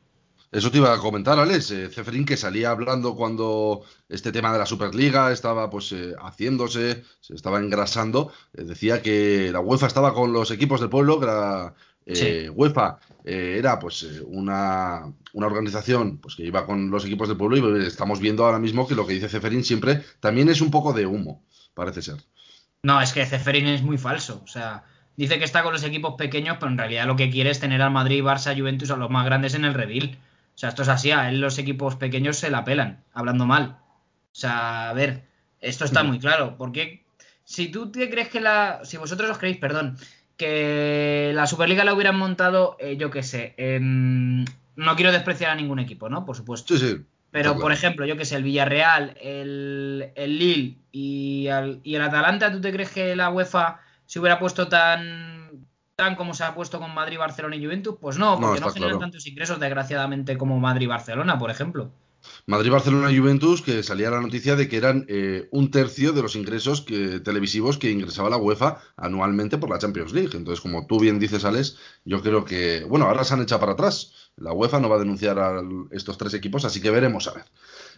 Eso 0.51 0.71
te 0.71 0.77
iba 0.77 0.93
a 0.93 0.97
comentar, 0.97 1.37
Alex. 1.37 1.71
Eh, 1.71 1.89
Ceferín 1.89 2.25
que 2.25 2.37
salía 2.37 2.71
hablando 2.71 3.15
cuando 3.15 3.83
este 4.07 4.31
tema 4.31 4.53
de 4.53 4.59
la 4.59 4.65
Superliga 4.65 5.31
estaba 5.31 5.69
pues 5.69 5.91
eh, 5.91 6.13
haciéndose, 6.21 7.03
se 7.19 7.35
estaba 7.35 7.59
engrasando. 7.59 8.31
Eh, 8.53 8.63
decía 8.63 9.01
que 9.01 9.49
la 9.51 9.59
UEFA 9.59 9.87
estaba 9.87 10.13
con 10.13 10.31
los 10.31 10.49
equipos 10.51 10.79
del 10.79 10.89
pueblo, 10.89 11.19
que 11.19 11.25
la 11.25 11.73
UEFA 12.53 12.99
era 13.25 13.77
pues 13.79 14.03
una, 14.27 15.13
una, 15.33 15.47
organización 15.47 16.19
pues 16.19 16.37
que 16.37 16.45
iba 16.45 16.65
con 16.65 16.89
los 16.89 17.03
equipos 17.03 17.27
del 17.27 17.35
pueblo 17.35 17.77
y 17.77 17.85
estamos 17.85 18.21
viendo 18.21 18.45
ahora 18.45 18.59
mismo 18.59 18.87
que 18.87 18.95
lo 18.95 19.05
que 19.05 19.11
dice 19.11 19.27
Ceferín 19.27 19.65
siempre 19.65 20.01
también 20.21 20.47
es 20.47 20.61
un 20.61 20.71
poco 20.71 20.93
de 20.93 21.05
humo, 21.05 21.43
parece 21.73 22.01
ser. 22.01 22.15
No, 22.83 23.01
es 23.01 23.11
que 23.11 23.25
Ceferín 23.25 23.67
es 23.67 23.81
muy 23.81 23.97
falso. 23.97 24.41
O 24.45 24.47
sea, 24.47 24.85
dice 25.17 25.37
que 25.37 25.43
está 25.43 25.63
con 25.63 25.73
los 25.73 25.83
equipos 25.83 26.15
pequeños, 26.17 26.55
pero 26.57 26.71
en 26.71 26.77
realidad 26.77 27.05
lo 27.05 27.17
que 27.17 27.29
quiere 27.29 27.49
es 27.49 27.59
tener 27.59 27.81
al 27.81 27.91
Madrid, 27.91 28.23
Barça, 28.23 28.57
Juventus 28.57 28.91
a 28.91 28.95
los 28.95 29.09
más 29.09 29.25
grandes 29.25 29.53
en 29.55 29.65
el 29.65 29.73
redil. 29.73 30.17
O 30.57 30.59
sea, 30.59 30.69
esto 30.69 30.81
es 30.81 30.87
así, 30.87 31.11
a 31.11 31.29
él 31.29 31.39
los 31.39 31.59
equipos 31.59 31.97
pequeños 31.97 32.37
se 32.37 32.49
la 32.49 32.63
pelan, 32.65 33.03
hablando 33.13 33.45
mal. 33.45 33.77
O 34.31 34.35
sea, 34.39 34.89
a 34.89 34.93
ver, 34.93 35.27
esto 35.61 35.85
está 35.85 36.01
muy 36.01 36.17
claro. 36.17 36.57
Porque 36.57 37.05
si 37.43 37.67
tú 37.69 37.91
te 37.91 38.09
crees 38.09 38.29
que 38.29 38.41
la. 38.41 38.79
Si 38.83 38.97
vosotros 38.97 39.29
os 39.29 39.37
creéis, 39.37 39.57
perdón, 39.57 39.99
que 40.35 41.31
la 41.35 41.45
Superliga 41.45 41.83
la 41.83 41.93
hubieran 41.93 42.17
montado, 42.17 42.75
eh, 42.79 42.97
yo 42.97 43.11
qué 43.11 43.21
sé. 43.21 43.53
no 43.79 44.95
quiero 44.95 45.11
despreciar 45.11 45.51
a 45.51 45.55
ningún 45.55 45.77
equipo, 45.77 46.09
¿no? 46.09 46.25
Por 46.25 46.35
supuesto. 46.35 46.75
Sí, 46.75 46.87
sí. 46.87 47.05
Pero, 47.29 47.59
por 47.59 47.71
ejemplo, 47.71 48.07
yo 48.07 48.17
qué 48.17 48.25
sé, 48.25 48.37
el 48.37 48.41
Villarreal, 48.43 49.15
el, 49.21 50.11
el 50.15 50.39
Lille 50.39 50.79
y 50.91 51.49
y 51.83 51.95
el 51.95 52.01
Atalanta, 52.01 52.51
¿tú 52.51 52.59
te 52.61 52.71
crees 52.71 52.89
que 52.89 53.15
la 53.15 53.29
UEFA 53.29 53.79
se 54.07 54.19
hubiera 54.19 54.39
puesto 54.39 54.67
tan 54.67 55.36
tan 55.97 56.15
como 56.15 56.35
se 56.35 56.43
ha 56.43 56.53
puesto 56.53 56.79
con 56.79 56.93
Madrid, 56.93 57.17
Barcelona 57.17 57.55
y 57.55 57.65
Juventus? 57.65 57.95
Pues 57.99 58.19
no, 58.19 58.39
porque 58.39 58.61
no, 58.61 58.69
generan 58.69 58.99
tantos 58.99 59.25
ingresos, 59.25 59.59
desgraciadamente, 59.59 60.37
como 60.37 60.59
Madrid 60.59 60.83
y 60.83 60.87
Barcelona, 60.87 61.39
por 61.39 61.49
ejemplo. 61.49 61.91
Madrid, 62.45 62.69
Barcelona 62.69 63.11
y 63.11 63.17
Juventus, 63.17 63.63
que 63.63 63.81
salía 63.81 64.11
la 64.11 64.21
noticia 64.21 64.55
de 64.55 64.69
que 64.69 64.77
eran 64.77 65.05
eh, 65.07 65.47
un 65.51 65.71
tercio 65.71 66.13
de 66.13 66.21
los 66.21 66.35
ingresos 66.35 66.81
que, 66.81 67.19
televisivos 67.19 67.79
que 67.79 67.89
ingresaba 67.89 68.29
la 68.29 68.37
UEFA 68.37 68.77
anualmente 68.95 69.57
por 69.57 69.71
la 69.71 69.79
Champions 69.79 70.13
League. 70.13 70.37
Entonces, 70.37 70.61
como 70.61 70.85
tú 70.85 70.99
bien 70.99 71.17
dices, 71.17 71.45
Alex, 71.45 71.77
yo 72.05 72.21
creo 72.21 72.45
que, 72.45 72.83
bueno, 72.83 73.05
ahora 73.05 73.23
se 73.23 73.33
han 73.33 73.41
echado 73.41 73.61
para 73.61 73.71
atrás. 73.71 74.13
La 74.35 74.53
UEFA 74.53 74.79
no 74.79 74.89
va 74.89 74.97
a 74.97 74.99
denunciar 74.99 75.39
a 75.39 75.63
estos 75.89 76.17
tres 76.19 76.35
equipos, 76.35 76.63
así 76.63 76.79
que 76.79 76.91
veremos 76.91 77.27
a 77.27 77.33
ver. 77.33 77.45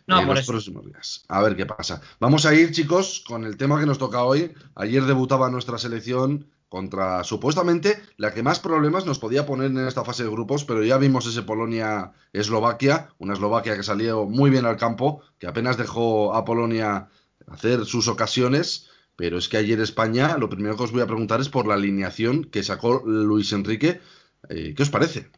No, 0.07 0.25
por 0.25 0.37
los 0.37 0.47
próximos 0.47 0.85
días. 0.85 1.25
A 1.27 1.41
ver 1.41 1.57
qué 1.57 1.65
pasa. 1.65 2.01
Vamos 2.21 2.45
a 2.45 2.53
ir, 2.53 2.71
chicos, 2.71 3.23
con 3.27 3.43
el 3.43 3.57
tema 3.57 3.77
que 3.77 3.85
nos 3.85 3.97
toca 3.97 4.23
hoy. 4.23 4.53
Ayer 4.75 5.03
debutaba 5.03 5.49
nuestra 5.49 5.77
selección 5.77 6.47
contra 6.69 7.23
supuestamente 7.23 7.99
la 8.17 8.33
que 8.33 8.43
más 8.43 8.59
problemas 8.59 9.05
nos 9.05 9.19
podía 9.19 9.45
poner 9.45 9.71
en 9.71 9.87
esta 9.87 10.05
fase 10.05 10.23
de 10.23 10.29
grupos, 10.29 10.63
pero 10.63 10.83
ya 10.83 10.97
vimos 10.97 11.25
ese 11.25 11.41
Polonia-Eslovaquia, 11.41 13.09
una 13.17 13.33
Eslovaquia 13.33 13.75
que 13.75 13.83
salió 13.83 14.25
muy 14.25 14.51
bien 14.51 14.65
al 14.65 14.77
campo, 14.77 15.21
que 15.39 15.47
apenas 15.47 15.77
dejó 15.77 16.35
a 16.35 16.45
Polonia 16.45 17.09
hacer 17.47 17.85
sus 17.85 18.07
ocasiones, 18.07 18.89
pero 19.15 19.37
es 19.37 19.49
que 19.49 19.57
ayer 19.57 19.79
España, 19.81 20.37
lo 20.37 20.47
primero 20.47 20.77
que 20.77 20.83
os 20.83 20.91
voy 20.91 21.01
a 21.01 21.07
preguntar 21.07 21.41
es 21.41 21.49
por 21.49 21.67
la 21.67 21.73
alineación 21.73 22.45
que 22.45 22.63
sacó 22.63 23.03
Luis 23.05 23.51
Enrique. 23.51 23.99
Eh, 24.47 24.73
¿Qué 24.77 24.83
os 24.83 24.89
parece? 24.89 25.29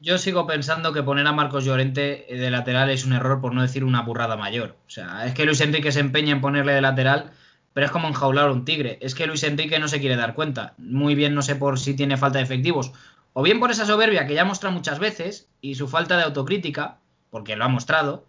Yo 0.00 0.18
sigo 0.18 0.46
pensando 0.46 0.92
que 0.92 1.02
poner 1.02 1.26
a 1.26 1.32
Marcos 1.32 1.64
Llorente 1.64 2.26
de 2.28 2.50
lateral 2.50 2.90
es 2.90 3.04
un 3.04 3.12
error, 3.12 3.40
por 3.40 3.54
no 3.54 3.62
decir 3.62 3.84
una 3.84 4.02
burrada 4.02 4.36
mayor. 4.36 4.76
O 4.86 4.90
sea, 4.90 5.26
es 5.26 5.34
que 5.34 5.44
Luis 5.44 5.60
Enrique 5.60 5.92
se 5.92 6.00
empeña 6.00 6.32
en 6.32 6.40
ponerle 6.40 6.72
de 6.72 6.80
lateral 6.80 7.32
pero 7.74 7.86
es 7.86 7.92
como 7.92 8.08
enjaular 8.08 8.48
a 8.48 8.52
un 8.52 8.64
tigre. 8.64 8.98
Es 9.02 9.14
que 9.14 9.26
Luis 9.26 9.42
Enrique 9.42 9.78
no 9.78 9.88
se 9.88 10.00
quiere 10.00 10.16
dar 10.16 10.34
cuenta. 10.34 10.74
Muy 10.78 11.14
bien, 11.14 11.34
no 11.34 11.42
sé 11.42 11.56
por 11.56 11.78
si 11.78 11.94
tiene 11.94 12.16
falta 12.16 12.38
de 12.38 12.44
efectivos, 12.44 12.92
o 13.34 13.42
bien 13.42 13.60
por 13.60 13.72
esa 13.72 13.84
soberbia 13.84 14.26
que 14.26 14.34
ya 14.34 14.42
ha 14.42 14.46
mostrado 14.46 14.74
muchas 14.74 15.00
veces 15.00 15.48
y 15.60 15.74
su 15.74 15.88
falta 15.88 16.16
de 16.16 16.22
autocrítica, 16.22 16.98
porque 17.30 17.56
lo 17.56 17.64
ha 17.64 17.68
mostrado. 17.68 18.26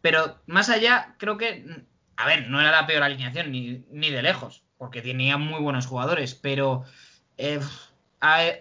Pero 0.00 0.36
más 0.46 0.68
allá, 0.68 1.14
creo 1.18 1.38
que, 1.38 1.64
a 2.16 2.26
ver, 2.26 2.50
no 2.50 2.60
era 2.60 2.72
la 2.72 2.86
peor 2.86 3.04
alineación, 3.04 3.52
ni, 3.52 3.84
ni 3.92 4.10
de 4.10 4.20
lejos, 4.20 4.64
porque 4.76 5.00
tenía 5.00 5.36
muy 5.36 5.60
buenos 5.60 5.86
jugadores, 5.86 6.34
pero 6.34 6.82
eh, 7.36 7.60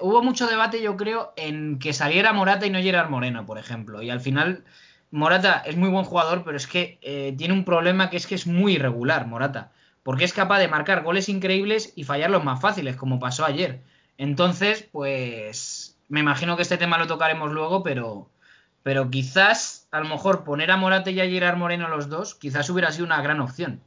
hubo 0.02 0.21
mucho 0.21 0.45
debate, 0.45 0.84
yo 0.84 0.97
creo, 0.97 1.34
en 1.36 1.80
que 1.80 1.93
saliera 1.93 2.32
Morata 2.32 2.67
y 2.67 2.69
no 2.69 2.80
Gerard 2.80 3.10
Moreno, 3.10 3.47
por 3.47 3.58
ejemplo. 3.58 4.04
Y 4.04 4.12
al 4.12 4.21
final, 4.21 4.65
Morata 5.10 5.63
es 5.65 5.76
muy 5.78 5.89
buen 5.89 6.06
jugador, 6.06 6.43
pero 6.43 6.58
es 6.58 6.67
que 6.67 7.00
eh, 7.02 7.34
tiene 7.36 7.56
un 7.56 7.65
problema 7.65 8.12
que 8.12 8.17
es 8.17 8.28
que 8.28 8.36
es 8.36 8.45
muy 8.45 8.73
irregular, 8.73 9.26
Morata 9.26 9.71
porque 10.08 10.24
es 10.24 10.32
capaz 10.32 10.60
de 10.60 10.70
marcar 10.70 11.04
goles 11.04 11.28
increíbles 11.28 11.91
y 11.98 12.06
fallar 12.06 12.30
los 12.30 12.41
más 12.41 12.62
fáciles, 12.62 12.96
como 12.96 13.20
pasó 13.20 13.43
ayer. 13.43 13.82
Entonces, 14.17 14.88
pues 14.89 15.98
me 16.08 16.22
imagino 16.22 16.56
que 16.56 16.62
este 16.62 16.78
tema 16.78 16.98
lo 16.98 17.08
tocaremos 17.08 17.52
luego, 17.52 17.84
pero, 17.84 18.30
pero 18.84 19.10
quizás 19.10 19.86
a 19.91 20.00
lo 20.00 20.08
mejor 20.08 20.46
poner 20.46 20.72
a 20.72 20.78
Morate 20.78 21.12
y 21.12 21.20
a 21.20 21.26
Gerard 21.26 21.58
Moreno 21.58 21.89
los 21.89 22.08
dos, 22.08 22.36
quizás 22.36 22.70
hubiera 22.70 22.89
sido 22.93 23.06
una 23.06 23.22
gran 23.22 23.41
opción. 23.41 23.82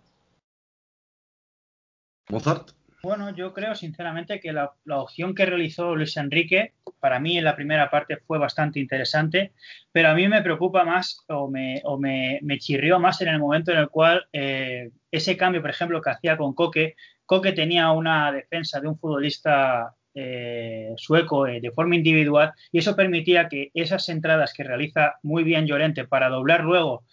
Mozart. 2.29 2.73
Bueno, 3.03 3.35
yo 3.35 3.55
creo 3.55 3.75
sinceramente 3.75 4.41
que 4.41 4.53
la, 4.53 4.75
opción 4.87 5.35
que 5.35 5.47
realizó 5.47 5.97
Luis 5.97 6.17
Enrique, 6.19 6.75
para 6.99 7.19
mí 7.19 7.39
en 7.39 7.45
la 7.45 7.57
primera 7.57 7.91
parte 7.91 8.19
fue 8.19 8.39
bastante 8.39 8.79
interesante, 8.79 9.53
pero 9.91 10.11
a 10.11 10.15
mí 10.15 10.29
me 10.29 10.43
preocupa 10.43 10.85
más 10.85 11.25
o 11.29 11.49
me, 11.49 12.59
chirrió 12.59 12.99
más 12.99 13.21
en 13.23 13.29
el 13.29 13.39
momento 13.39 13.73
en 13.73 13.79
el 13.79 13.89
cual 13.89 14.27
eh, 14.35 14.91
ese 15.11 15.37
cambio, 15.39 15.63
por 15.63 15.71
ejemplo, 15.71 16.03
que 16.03 16.11
hacía 16.11 16.37
con 16.37 16.53
Coque, 16.53 16.95
Coque 17.25 17.53
tenía 17.53 17.91
una 17.93 18.33
defensa 18.33 18.81
de 18.81 18.89
un 18.89 18.99
futbolista 18.99 19.95
eh, 20.13 20.93
sueco 20.97 21.47
eh, 21.47 21.61
de 21.61 21.71
forma 21.71 21.95
individual 21.95 22.53
y 22.73 22.79
eso 22.79 22.97
permitía 22.97 23.49
que 23.49 23.71
esas 23.73 24.09
entradas 24.09 24.53
que 24.53 24.65
realiza 24.65 25.15
muy 25.23 25.45
bien 25.45 25.67
Llorente 25.67 26.05
para 26.05 26.29
doblar 26.29 26.65
luego 26.65 27.05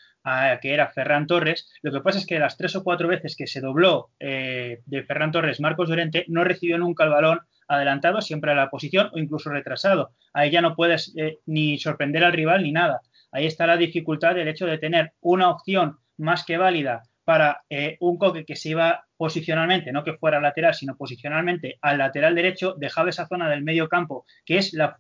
que 0.61 0.73
era 0.73 0.87
Ferran 0.87 1.27
Torres. 1.27 1.71
Lo 1.81 1.91
que 1.91 2.01
pasa 2.01 2.19
es 2.19 2.25
que 2.25 2.39
las 2.39 2.57
tres 2.57 2.75
o 2.75 2.83
cuatro 2.83 3.07
veces 3.07 3.35
que 3.35 3.47
se 3.47 3.61
dobló 3.61 4.09
eh, 4.19 4.81
de 4.85 5.03
Ferran 5.03 5.31
Torres 5.31 5.59
Marcos 5.59 5.89
Llorente 5.89 6.25
no 6.27 6.43
recibió 6.43 6.77
nunca 6.77 7.03
el 7.03 7.11
balón 7.11 7.39
adelantado, 7.67 8.21
siempre 8.21 8.51
a 8.51 8.55
la 8.55 8.69
posición 8.69 9.09
o 9.13 9.19
incluso 9.19 9.49
retrasado. 9.49 10.11
Ahí 10.33 10.51
ya 10.51 10.61
no 10.61 10.75
puedes 10.75 11.13
eh, 11.17 11.39
ni 11.45 11.77
sorprender 11.77 12.23
al 12.23 12.33
rival 12.33 12.63
ni 12.63 12.71
nada. 12.71 13.01
Ahí 13.31 13.45
está 13.45 13.67
la 13.67 13.77
dificultad 13.77 14.35
del 14.35 14.47
hecho 14.47 14.65
de 14.65 14.77
tener 14.77 15.13
una 15.21 15.49
opción 15.49 15.97
más 16.17 16.45
que 16.45 16.57
válida 16.57 17.03
para 17.27 17.65
eh, 17.69 17.97
un 17.99 18.17
Coque 18.17 18.45
que 18.45 18.55
se 18.55 18.69
iba 18.69 19.05
posicionalmente, 19.17 19.91
no 19.91 20.05
que 20.05 20.13
fuera 20.13 20.39
lateral, 20.39 20.73
sino 20.73 20.95
posicionalmente 20.95 21.77
al 21.81 21.97
lateral 21.97 22.33
derecho, 22.33 22.75
dejaba 22.77 23.09
esa 23.09 23.27
zona 23.27 23.49
del 23.49 23.65
medio 23.65 23.89
campo, 23.89 24.25
que 24.45 24.57
es 24.57 24.71
la, 24.71 24.95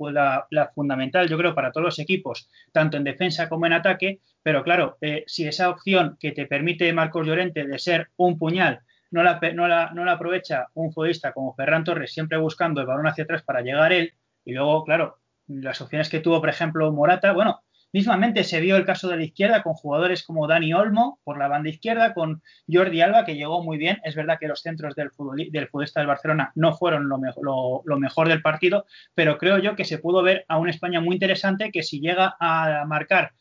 fundamental, 0.75 1.29
yo 1.29 1.37
creo, 1.37 1.55
para 1.55 1.71
todos 1.71 1.85
los 1.85 1.99
equipos, 1.99 2.49
tanto 2.73 2.97
en 2.97 3.05
defensa 3.05 3.47
como 3.47 3.65
en 3.65 3.71
ataque. 3.71 4.19
Pero 4.43 4.61
claro, 4.61 4.97
eh, 4.99 5.23
si 5.25 5.47
esa 5.47 5.69
opción 5.69 6.17
que 6.19 6.33
te 6.33 6.47
permite 6.47 6.91
Marcos 6.91 7.25
Llorente 7.25 7.65
de 7.65 7.79
ser 7.79 8.09
un 8.17 8.37
puñal 8.37 8.81
no 9.09 9.23
la, 9.23 9.39
no 9.53 9.65
la, 9.69 10.11
aprovecha 10.11 10.67
un 10.73 10.91
futbolista 10.91 11.31
como 11.31 11.55
Ferran 11.55 11.85
Torres, 11.85 12.11
siempre 12.11 12.37
buscando 12.37 12.81
el 12.81 12.87
balón 12.87 13.07
hacia 13.07 13.23
atrás 13.23 13.43
para 13.43 13.61
llegar 13.61 13.93
él, 13.93 14.15
y 14.43 14.51
luego, 14.51 14.83
claro, 14.83 15.19
las 15.47 15.79
opciones 15.79 16.09
que 16.09 16.19
tuvo, 16.19 16.41
por 16.41 16.49
ejemplo, 16.49 16.91
Morata, 16.91 17.31
bueno, 17.31 17.61
Mismamente 17.93 18.43
se 18.43 18.59
vio 18.59 18.75
el 18.75 18.85
caso 18.85 19.07
de 19.07 19.17
la 19.17 19.23
izquierda 19.23 19.63
con 19.63 19.73
jugadores 19.73 20.23
como 20.23 20.47
Dani 20.47 20.73
Olmo 20.73 21.19
por 21.23 21.37
la 21.37 21.47
banda 21.47 21.69
izquierda, 21.69 22.13
con 22.13 22.41
Jordi 22.71 23.01
Alba, 23.01 23.25
que 23.25 23.35
llegó 23.35 23.63
muy 23.63 23.77
bien. 23.77 23.99
Es 24.03 24.15
verdad 24.15 24.37
que 24.39 24.47
los 24.47 24.61
centros 24.61 24.93
del, 24.95 25.09
del 25.51 25.67
futbolista 25.67 25.99
del 25.99 26.07
Barcelona 26.07 26.51
no 26.55 26.73
fueron 26.75 27.07
lo, 27.09 27.99
mejor 27.99 28.27
del 28.27 28.41
partido, 28.41 28.85
pero 29.15 29.37
creo 29.37 29.57
yo 29.59 29.75
que 29.75 29.85
se 29.85 29.99
pudo 29.99 30.21
ver 30.21 30.45
a 30.47 30.57
una 30.57 30.71
España 30.71 31.01
muy 31.01 31.15
interesante 31.15 31.71
que 31.71 31.83
si 31.83 31.99
llega 31.99 32.35
a 32.39 32.83
marcar, 32.85 33.31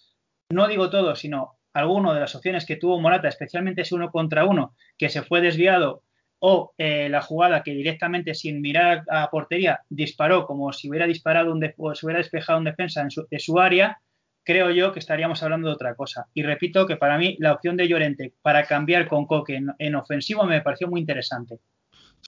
no 0.49 0.69
digo 0.69 0.91
todo, 0.91 1.17
sino 1.17 1.57
alguno 1.73 2.15
de 2.15 2.21
las 2.21 2.35
opciones 2.35 2.65
que 2.65 2.77
tuvo 2.77 3.01
Morata, 3.01 3.29
especialmente 3.29 3.83
ese 3.83 3.95
uno 3.95 4.11
contra 4.11 4.47
uno, 4.47 4.75
que 4.97 5.11
se 5.11 5.23
fue 5.23 5.41
desviado 5.41 6.03
o 6.39 6.75
eh, 6.79 7.09
la 7.09 7.23
jugada 7.23 7.63
que 7.63 7.73
directamente 7.73 8.35
sin 8.35 8.61
mirar 8.61 9.05
a 9.11 9.31
portería 9.31 9.81
disparó 9.89 10.47
como 10.47 10.73
si 10.73 10.89
hubiera 10.89 11.07
disparado 11.07 11.53
un 11.53 11.61
si 11.61 12.07
hubiera 12.07 12.19
despejado 12.19 12.59
un 12.59 12.65
defensa 12.65 13.03
en 13.03 13.11
su, 13.11 13.27
su, 13.39 13.59
área, 13.59 14.01
creo 14.47 14.71
yo 14.71 14.93
que 14.93 15.01
estaríamos 15.01 15.43
hablando 15.43 15.69
de 15.69 15.75
otra 15.75 15.95
cosa. 15.97 16.29
Y 16.33 16.43
repito 16.43 16.87
que 16.87 16.97
para 16.97 17.19
mí 17.19 17.37
la 17.41 17.53
opción 17.53 17.77
de 17.77 17.89
Llorente 17.89 18.33
para 18.41 18.65
cambiar 18.65 19.09
con 19.09 19.27
Coque 19.27 19.61
en 19.79 19.95
ofensivo 19.97 20.45
me 20.45 20.63
pareció 20.63 20.89
muy 20.89 21.01
interesante. 21.01 21.59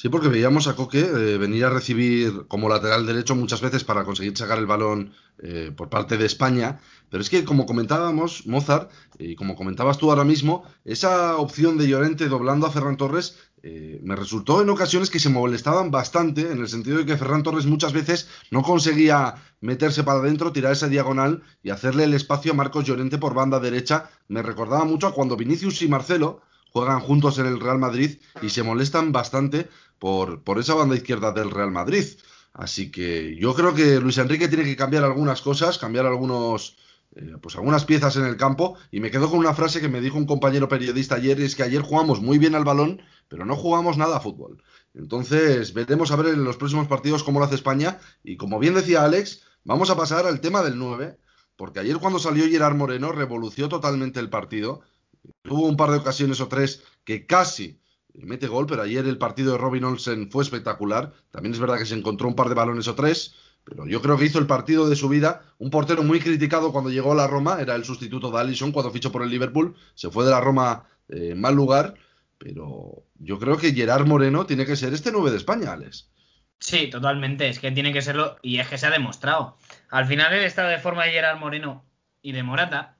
Sí, 0.00 0.08
porque 0.08 0.28
veíamos 0.28 0.68
a 0.68 0.76
Coque 0.76 1.00
eh, 1.00 1.38
venir 1.38 1.64
a 1.64 1.70
recibir 1.70 2.46
como 2.46 2.68
lateral 2.68 3.04
derecho 3.04 3.34
muchas 3.34 3.60
veces 3.60 3.82
para 3.82 4.04
conseguir 4.04 4.36
sacar 4.36 4.58
el 4.58 4.66
balón 4.66 5.12
eh, 5.42 5.72
por 5.76 5.88
parte 5.88 6.16
de 6.16 6.24
España. 6.24 6.78
Pero 7.10 7.20
es 7.20 7.28
que, 7.28 7.44
como 7.44 7.66
comentábamos, 7.66 8.46
Mozart, 8.46 8.92
y 9.18 9.34
como 9.34 9.56
comentabas 9.56 9.98
tú 9.98 10.10
ahora 10.10 10.22
mismo, 10.22 10.62
esa 10.84 11.36
opción 11.36 11.78
de 11.78 11.88
Llorente 11.88 12.28
doblando 12.28 12.66
a 12.66 12.70
Ferran 12.70 12.96
Torres 12.96 13.47
eh, 13.62 14.00
me 14.02 14.16
resultó 14.16 14.62
en 14.62 14.70
ocasiones 14.70 15.10
que 15.10 15.18
se 15.18 15.28
molestaban 15.28 15.90
bastante, 15.90 16.50
en 16.52 16.58
el 16.60 16.68
sentido 16.68 16.98
de 16.98 17.06
que 17.06 17.16
Ferran 17.16 17.42
Torres 17.42 17.66
muchas 17.66 17.92
veces 17.92 18.28
no 18.50 18.62
conseguía 18.62 19.34
meterse 19.60 20.04
para 20.04 20.20
adentro, 20.20 20.52
tirar 20.52 20.72
esa 20.72 20.88
diagonal 20.88 21.42
y 21.62 21.70
hacerle 21.70 22.04
el 22.04 22.14
espacio 22.14 22.52
a 22.52 22.54
Marcos 22.54 22.84
Llorente 22.84 23.18
por 23.18 23.34
banda 23.34 23.60
derecha. 23.60 24.10
Me 24.28 24.42
recordaba 24.42 24.84
mucho 24.84 25.06
a 25.08 25.14
cuando 25.14 25.36
Vinicius 25.36 25.82
y 25.82 25.88
Marcelo 25.88 26.42
juegan 26.72 27.00
juntos 27.00 27.38
en 27.38 27.46
el 27.46 27.60
Real 27.60 27.78
Madrid 27.78 28.18
y 28.42 28.50
se 28.50 28.62
molestan 28.62 29.12
bastante 29.12 29.68
por, 29.98 30.42
por 30.42 30.58
esa 30.58 30.74
banda 30.74 30.96
izquierda 30.96 31.32
del 31.32 31.50
Real 31.50 31.70
Madrid. 31.70 32.04
Así 32.52 32.90
que 32.90 33.36
yo 33.36 33.54
creo 33.54 33.74
que 33.74 34.00
Luis 34.00 34.18
Enrique 34.18 34.48
tiene 34.48 34.64
que 34.64 34.76
cambiar 34.76 35.04
algunas 35.04 35.42
cosas, 35.42 35.78
cambiar 35.78 36.06
algunos, 36.06 36.76
eh, 37.14 37.34
pues 37.40 37.54
algunas 37.54 37.84
piezas 37.84 38.16
en 38.16 38.24
el 38.24 38.36
campo. 38.36 38.76
Y 38.90 39.00
me 39.00 39.10
quedo 39.10 39.30
con 39.30 39.38
una 39.38 39.54
frase 39.54 39.80
que 39.80 39.88
me 39.88 40.00
dijo 40.00 40.18
un 40.18 40.26
compañero 40.26 40.68
periodista 40.68 41.14
ayer, 41.14 41.38
y 41.38 41.44
es 41.44 41.54
que 41.54 41.62
ayer 41.62 41.82
jugamos 41.82 42.20
muy 42.20 42.38
bien 42.38 42.54
al 42.54 42.64
balón, 42.64 43.00
pero 43.28 43.44
no 43.44 43.56
jugamos 43.56 43.96
nada 43.96 44.16
a 44.16 44.20
fútbol. 44.20 44.62
Entonces 44.94 45.72
veremos 45.74 46.10
a 46.10 46.16
ver 46.16 46.34
en 46.34 46.44
los 46.44 46.56
próximos 46.56 46.88
partidos 46.88 47.22
cómo 47.22 47.38
lo 47.38 47.44
hace 47.44 47.54
España. 47.54 48.00
Y 48.24 48.36
como 48.36 48.58
bien 48.58 48.74
decía 48.74 49.04
Alex, 49.04 49.42
vamos 49.64 49.90
a 49.90 49.96
pasar 49.96 50.26
al 50.26 50.40
tema 50.40 50.62
del 50.62 50.78
9, 50.78 51.18
porque 51.56 51.80
ayer 51.80 51.98
cuando 51.98 52.18
salió 52.18 52.48
Gerard 52.48 52.76
Moreno 52.76 53.12
revolucionó 53.12 53.68
totalmente 53.68 54.20
el 54.20 54.30
partido. 54.30 54.80
Tuvo 55.42 55.66
un 55.66 55.76
par 55.76 55.90
de 55.90 55.98
ocasiones 55.98 56.40
o 56.40 56.48
tres 56.48 56.82
que 57.04 57.26
casi 57.26 57.80
mete 58.14 58.48
gol, 58.48 58.66
pero 58.66 58.82
ayer 58.82 59.06
el 59.06 59.18
partido 59.18 59.52
de 59.52 59.58
Robin 59.58 59.84
Olsen 59.84 60.30
fue 60.30 60.42
espectacular. 60.42 61.12
También 61.30 61.54
es 61.54 61.60
verdad 61.60 61.78
que 61.78 61.86
se 61.86 61.94
encontró 61.94 62.28
un 62.28 62.34
par 62.34 62.48
de 62.48 62.54
balones 62.54 62.88
o 62.88 62.94
tres, 62.94 63.34
pero 63.64 63.86
yo 63.86 64.00
creo 64.00 64.16
que 64.16 64.24
hizo 64.24 64.38
el 64.38 64.46
partido 64.46 64.88
de 64.88 64.96
su 64.96 65.08
vida. 65.08 65.42
Un 65.58 65.70
portero 65.70 66.02
muy 66.02 66.20
criticado 66.20 66.72
cuando 66.72 66.90
llegó 66.90 67.12
a 67.12 67.16
la 67.16 67.26
Roma, 67.26 67.60
era 67.60 67.74
el 67.74 67.84
sustituto 67.84 68.30
de 68.30 68.38
Allison 68.38 68.72
cuando 68.72 68.90
fichó 68.90 69.12
por 69.12 69.22
el 69.22 69.30
Liverpool. 69.30 69.74
Se 69.94 70.10
fue 70.10 70.24
de 70.24 70.30
la 70.30 70.40
Roma 70.40 70.84
eh, 71.08 71.30
en 71.32 71.40
mal 71.40 71.54
lugar, 71.54 71.94
pero 72.38 73.04
yo 73.18 73.38
creo 73.38 73.58
que 73.58 73.72
Gerard 73.72 74.06
Moreno 74.06 74.46
tiene 74.46 74.64
que 74.64 74.76
ser 74.76 74.94
este 74.94 75.12
9 75.12 75.30
de 75.30 75.36
España, 75.36 75.72
Alex. 75.72 76.10
Sí, 76.60 76.88
totalmente, 76.88 77.48
es 77.48 77.58
que 77.58 77.70
tiene 77.70 77.92
que 77.92 78.02
serlo 78.02 78.36
y 78.42 78.58
es 78.58 78.68
que 78.68 78.78
se 78.78 78.86
ha 78.86 78.90
demostrado. 78.90 79.56
Al 79.90 80.06
final 80.06 80.32
el 80.32 80.44
estado 80.44 80.68
de 80.68 80.78
forma 80.78 81.04
de 81.04 81.12
Gerard 81.12 81.38
Moreno 81.38 81.84
y 82.22 82.32
de 82.32 82.42
Morata, 82.42 82.96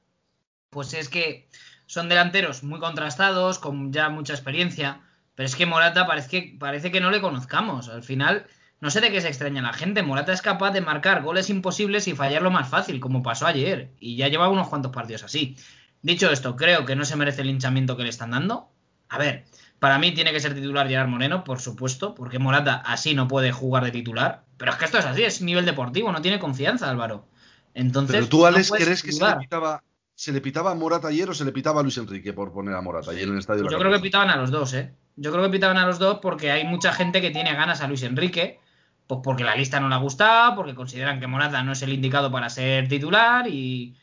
pues 0.69 0.93
es 0.93 1.09
que 1.09 1.49
son 1.85 2.07
delanteros 2.07 2.63
muy 2.63 2.79
contrastados, 2.79 3.59
con 3.59 3.91
ya 3.91 4.09
mucha 4.09 4.33
experiencia, 4.33 5.01
pero 5.35 5.47
es 5.47 5.55
que 5.55 5.65
Morata 5.65 6.05
parece 6.05 6.29
que, 6.29 6.57
parece 6.59 6.91
que 6.91 7.01
no 7.01 7.11
le 7.11 7.21
conozcamos. 7.21 7.89
Al 7.89 8.03
final, 8.03 8.45
no 8.79 8.91
sé 8.91 9.01
de 9.01 9.11
qué 9.11 9.21
se 9.21 9.27
extraña 9.27 9.61
la 9.61 9.73
gente. 9.73 10.03
Morata 10.03 10.31
es 10.31 10.41
capaz 10.41 10.71
de 10.71 10.81
marcar 10.81 11.23
goles 11.23 11.49
imposibles 11.49 12.07
y 12.07 12.15
fallarlo 12.15 12.51
más 12.51 12.69
fácil, 12.69 12.99
como 12.99 13.23
pasó 13.23 13.47
ayer. 13.47 13.91
Y 13.99 14.15
ya 14.15 14.27
lleva 14.27 14.49
unos 14.49 14.69
cuantos 14.69 14.91
partidos 14.91 15.23
así. 15.23 15.57
Dicho 16.01 16.29
esto, 16.29 16.55
creo 16.55 16.85
que 16.85 16.95
no 16.95 17.05
se 17.05 17.15
merece 17.15 17.41
el 17.41 17.49
hinchamiento 17.49 17.97
que 17.97 18.03
le 18.03 18.09
están 18.09 18.31
dando. 18.31 18.69
A 19.09 19.17
ver, 19.17 19.45
para 19.79 19.97
mí 19.97 20.13
tiene 20.13 20.31
que 20.31 20.39
ser 20.39 20.53
titular 20.53 20.87
Gerard 20.87 21.07
Moreno, 21.07 21.43
por 21.43 21.59
supuesto, 21.59 22.13
porque 22.13 22.37
Morata 22.37 22.83
así 22.85 23.13
no 23.13 23.27
puede 23.27 23.51
jugar 23.51 23.83
de 23.83 23.91
titular. 23.91 24.43
Pero 24.57 24.71
es 24.71 24.77
que 24.77 24.85
esto 24.85 24.97
es 24.97 25.05
así, 25.05 25.23
es 25.23 25.41
nivel 25.41 25.65
deportivo, 25.65 26.11
no 26.11 26.21
tiene 26.21 26.39
confianza, 26.39 26.89
Álvaro. 26.89 27.25
Entonces, 27.73 28.15
Pero 28.15 28.27
tú, 28.27 28.45
Alex, 28.45 28.71
¿crees 28.71 29.01
que 29.01 29.11
se 29.11 29.25
le, 29.25 29.35
pitaba, 29.37 29.83
se 30.15 30.31
le 30.31 30.41
pitaba 30.41 30.71
a 30.71 30.75
Morata 30.75 31.07
ayer 31.07 31.29
o 31.29 31.33
se 31.33 31.45
le 31.45 31.51
pitaba 31.51 31.79
a 31.79 31.83
Luis 31.83 31.97
Enrique 31.97 32.33
por 32.33 32.51
poner 32.51 32.75
a 32.75 32.81
Morata 32.81 33.11
ayer 33.11 33.23
en 33.23 33.33
el 33.33 33.39
estadio? 33.39 33.69
Yo 33.69 33.77
creo 33.79 33.91
que 33.91 33.99
pitaban 33.99 34.29
a 34.29 34.35
los 34.35 34.51
dos, 34.51 34.73
¿eh? 34.73 34.93
Yo 35.15 35.31
creo 35.31 35.43
que 35.43 35.49
pitaban 35.49 35.77
a 35.77 35.85
los 35.85 35.97
dos 35.97 36.19
porque 36.21 36.51
hay 36.51 36.65
mucha 36.65 36.91
gente 36.91 37.21
que 37.21 37.31
tiene 37.31 37.53
ganas 37.53 37.81
a 37.81 37.87
Luis 37.87 38.03
Enrique, 38.03 38.59
pues 39.07 39.21
porque 39.23 39.43
la 39.43 39.55
lista 39.55 39.79
no 39.79 39.87
le 39.87 39.95
ha 39.95 39.99
gustado, 39.99 40.55
porque 40.55 40.75
consideran 40.75 41.19
que 41.19 41.27
Morata 41.27 41.63
no 41.63 41.71
es 41.71 41.81
el 41.81 41.93
indicado 41.93 42.31
para 42.31 42.49
ser 42.49 42.87
titular 42.89 43.47
y, 43.47 43.95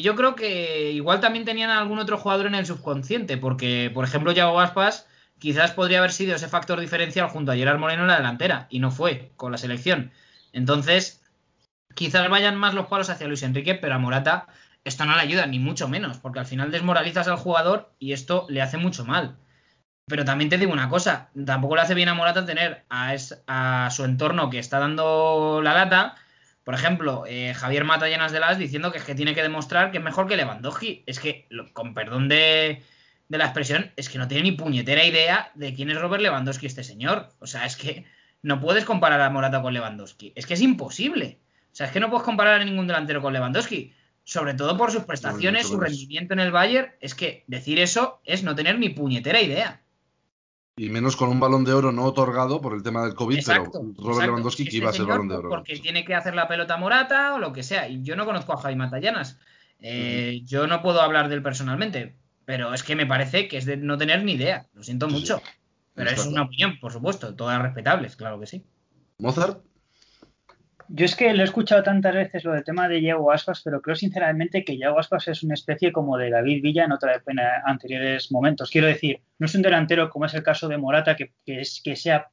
yo 0.00 0.14
creo 0.14 0.34
que 0.34 0.92
igual 0.92 1.20
también 1.20 1.44
tenían 1.44 1.70
algún 1.70 1.98
otro 1.98 2.16
jugador 2.16 2.46
en 2.46 2.54
el 2.54 2.64
subconsciente, 2.64 3.36
porque 3.36 3.90
por 3.92 4.04
ejemplo 4.04 4.32
Yago 4.32 4.60
Aspas 4.60 5.06
quizás 5.38 5.72
podría 5.72 5.98
haber 5.98 6.12
sido 6.12 6.34
ese 6.34 6.48
factor 6.48 6.80
diferencial 6.80 7.28
junto 7.28 7.52
a 7.52 7.56
Gerard 7.56 7.78
Moreno 7.78 8.02
en 8.02 8.08
la 8.08 8.16
delantera 8.16 8.68
y 8.70 8.78
no 8.78 8.90
fue 8.90 9.32
con 9.36 9.52
la 9.52 9.58
selección. 9.58 10.12
Entonces, 10.52 11.22
quizás 11.94 12.28
vayan 12.30 12.56
más 12.56 12.74
los 12.74 12.86
palos 12.86 13.10
hacia 13.10 13.26
Luis 13.26 13.42
Enrique, 13.42 13.74
pero 13.74 13.94
a 13.94 13.98
Morata 13.98 14.46
esto 14.84 15.04
no 15.04 15.14
le 15.14 15.22
ayuda, 15.22 15.46
ni 15.46 15.58
mucho 15.58 15.88
menos, 15.88 16.18
porque 16.18 16.40
al 16.40 16.46
final 16.46 16.70
desmoralizas 16.70 17.28
al 17.28 17.36
jugador 17.36 17.92
y 17.98 18.12
esto 18.12 18.46
le 18.48 18.62
hace 18.62 18.78
mucho 18.78 19.04
mal. 19.04 19.36
Pero 20.06 20.24
también 20.24 20.50
te 20.50 20.58
digo 20.58 20.72
una 20.72 20.88
cosa, 20.88 21.30
tampoco 21.46 21.76
le 21.76 21.82
hace 21.82 21.94
bien 21.94 22.08
a 22.08 22.14
Morata 22.14 22.44
tener 22.44 22.84
a, 22.90 23.88
su 23.90 24.04
entorno 24.04 24.50
que 24.50 24.58
está 24.58 24.80
dando 24.80 25.60
la 25.62 25.74
lata. 25.74 26.16
Por 26.64 26.74
ejemplo, 26.74 27.24
eh, 27.26 27.54
Javier 27.54 27.84
Mata 27.84 28.08
llenas 28.08 28.30
de 28.30 28.38
las 28.38 28.56
diciendo 28.56 28.92
que 28.92 28.98
es 28.98 29.04
que 29.04 29.14
tiene 29.14 29.34
que 29.34 29.42
demostrar 29.42 29.90
que 29.90 29.98
es 29.98 30.04
mejor 30.04 30.28
que 30.28 30.36
Lewandowski. 30.36 31.02
Es 31.06 31.18
que, 31.18 31.48
con 31.72 31.92
perdón 31.92 32.28
de, 32.28 32.82
la 33.28 33.44
expresión, 33.44 33.90
es 33.96 34.08
que 34.08 34.18
no 34.18 34.28
tiene 34.28 34.44
ni 34.44 34.52
puñetera 34.52 35.04
idea 35.04 35.50
de 35.54 35.74
quién 35.74 35.90
es 35.90 36.00
Robert 36.00 36.22
Lewandowski 36.22 36.66
este 36.66 36.84
señor. 36.84 37.30
O 37.40 37.46
sea, 37.46 37.66
es 37.66 37.76
que 37.76 38.06
no 38.42 38.60
puedes 38.60 38.84
comparar 38.84 39.20
a 39.20 39.30
Morata 39.30 39.60
con 39.60 39.74
Lewandowski. 39.74 40.32
Es 40.36 40.46
que 40.46 40.54
es 40.54 40.60
imposible. 40.60 41.40
O 41.72 41.74
sea, 41.74 41.86
es 41.86 41.92
que 41.92 42.00
no 42.00 42.10
puedes 42.10 42.24
comparar 42.24 42.60
a 42.60 42.64
ningún 42.64 42.86
delantero 42.86 43.20
con 43.20 43.32
Lewandowski. 43.32 43.94
Sobre 44.24 44.54
todo 44.54 44.76
por 44.76 44.92
sus 44.92 45.02
prestaciones, 45.02 45.66
su 45.66 45.80
rendimiento 45.80 46.32
en 46.32 46.40
el 46.40 46.52
Bayern. 46.52 46.92
Es 47.00 47.16
que 47.16 47.42
decir 47.48 47.80
eso 47.80 48.20
es 48.24 48.44
no 48.44 48.54
tener 48.54 48.78
ni 48.78 48.88
puñetera 48.88 49.40
idea. 49.40 49.81
Y 50.76 50.88
menos 50.88 51.16
con 51.16 51.28
un 51.28 51.38
balón 51.38 51.64
de 51.64 51.74
oro 51.74 51.92
no 51.92 52.04
otorgado 52.04 52.60
por 52.60 52.74
el 52.74 52.82
tema 52.82 53.04
del 53.04 53.14
COVID, 53.14 53.44
pero 53.44 53.70
Robert 53.98 54.26
Lewandowski 54.26 54.64
que 54.64 54.78
iba 54.78 54.90
a 54.90 54.92
ser 54.92 55.04
balón 55.04 55.28
de 55.28 55.36
oro. 55.36 55.48
Porque 55.50 55.78
tiene 55.78 56.04
que 56.04 56.14
hacer 56.14 56.34
la 56.34 56.48
pelota 56.48 56.78
morata 56.78 57.34
o 57.34 57.38
lo 57.38 57.52
que 57.52 57.62
sea. 57.62 57.88
Y 57.88 58.02
yo 58.02 58.16
no 58.16 58.24
conozco 58.24 58.54
a 58.54 58.56
Javi 58.56 58.76
Matallanas. 58.76 59.38
Eh, 59.80 60.42
yo 60.44 60.66
no 60.66 60.80
puedo 60.80 61.02
hablar 61.02 61.28
de 61.28 61.34
él 61.34 61.42
personalmente, 61.42 62.16
pero 62.44 62.72
es 62.72 62.82
que 62.82 62.96
me 62.96 63.04
parece 63.04 63.48
que 63.48 63.58
es 63.58 63.66
de 63.66 63.76
no 63.76 63.98
tener 63.98 64.24
ni 64.24 64.32
idea. 64.32 64.66
Lo 64.72 64.82
siento 64.82 65.08
mucho. 65.08 65.42
Pero 65.94 66.10
es 66.10 66.24
una 66.24 66.42
opinión, 66.42 66.78
por 66.80 66.92
supuesto, 66.92 67.34
todas 67.34 67.60
respetables, 67.60 68.16
claro 68.16 68.40
que 68.40 68.46
sí. 68.46 68.64
Mozart. 69.18 69.62
Yo 70.88 71.04
es 71.04 71.16
que 71.16 71.32
lo 71.32 71.42
he 71.42 71.44
escuchado 71.44 71.82
tantas 71.82 72.14
veces 72.14 72.44
lo 72.44 72.52
del 72.52 72.64
tema 72.64 72.88
de 72.88 73.00
Yago 73.00 73.32
Aspas, 73.32 73.62
pero 73.62 73.80
creo 73.80 73.96
sinceramente 73.96 74.64
que 74.64 74.76
Yago 74.76 74.98
Aspas 74.98 75.28
es 75.28 75.42
una 75.42 75.54
especie 75.54 75.92
como 75.92 76.16
de 76.18 76.30
David 76.30 76.62
Villa 76.62 76.84
en, 76.84 76.92
otra, 76.92 77.22
anteriores 77.64 78.30
momentos. 78.30 78.70
Quiero 78.70 78.86
decir, 78.86 79.20
no 79.38 79.46
es 79.46 79.54
un 79.54 79.62
delantero 79.62 80.10
como 80.10 80.26
es 80.26 80.34
el 80.34 80.42
caso 80.42 80.68
de 80.68 80.78
Morata, 80.78 81.16
que, 81.16 81.32
es, 81.46 81.80
que 81.82 81.96
sea 81.96 82.30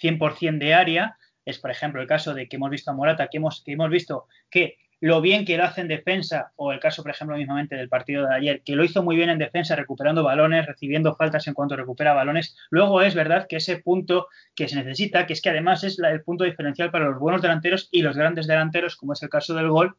100% 0.00 0.58
de 0.58 0.74
área. 0.74 1.16
Es, 1.44 1.58
por 1.58 1.70
ejemplo, 1.70 2.00
el 2.00 2.08
caso 2.08 2.34
de 2.34 2.48
que 2.48 2.56
hemos 2.56 2.70
visto 2.70 2.90
a 2.90 2.94
Morata, 2.94 3.28
que 3.28 3.38
hemos, 3.38 3.62
que 3.64 3.72
hemos 3.72 3.90
visto 3.90 4.26
que 4.50 4.78
lo 5.00 5.20
bien 5.20 5.44
que 5.44 5.56
lo 5.56 5.64
hace 5.64 5.82
en 5.82 5.88
defensa, 5.88 6.52
o 6.56 6.72
el 6.72 6.80
caso, 6.80 7.02
por 7.02 7.10
ejemplo, 7.10 7.36
mismamente 7.36 7.76
del 7.76 7.88
partido 7.88 8.26
de 8.26 8.34
ayer, 8.34 8.62
que 8.62 8.76
lo 8.76 8.84
hizo 8.84 9.02
muy 9.02 9.16
bien 9.16 9.28
en 9.28 9.38
defensa, 9.38 9.76
recuperando 9.76 10.22
balones, 10.22 10.66
recibiendo 10.66 11.14
faltas 11.16 11.46
en 11.46 11.54
cuanto 11.54 11.76
recupera 11.76 12.14
balones. 12.14 12.56
Luego 12.70 13.02
es 13.02 13.14
verdad 13.14 13.46
que 13.48 13.56
ese 13.56 13.78
punto 13.78 14.28
que 14.54 14.68
se 14.68 14.76
necesita, 14.76 15.26
que 15.26 15.34
es 15.34 15.42
que 15.42 15.50
además 15.50 15.84
es 15.84 15.98
el 15.98 16.22
punto 16.22 16.44
diferencial 16.44 16.90
para 16.90 17.06
los 17.06 17.18
buenos 17.18 17.42
delanteros 17.42 17.88
y 17.90 18.02
los 18.02 18.16
grandes 18.16 18.46
delanteros, 18.46 18.96
como 18.96 19.12
es 19.12 19.22
el 19.22 19.28
caso 19.28 19.54
del 19.54 19.68
gol. 19.68 19.96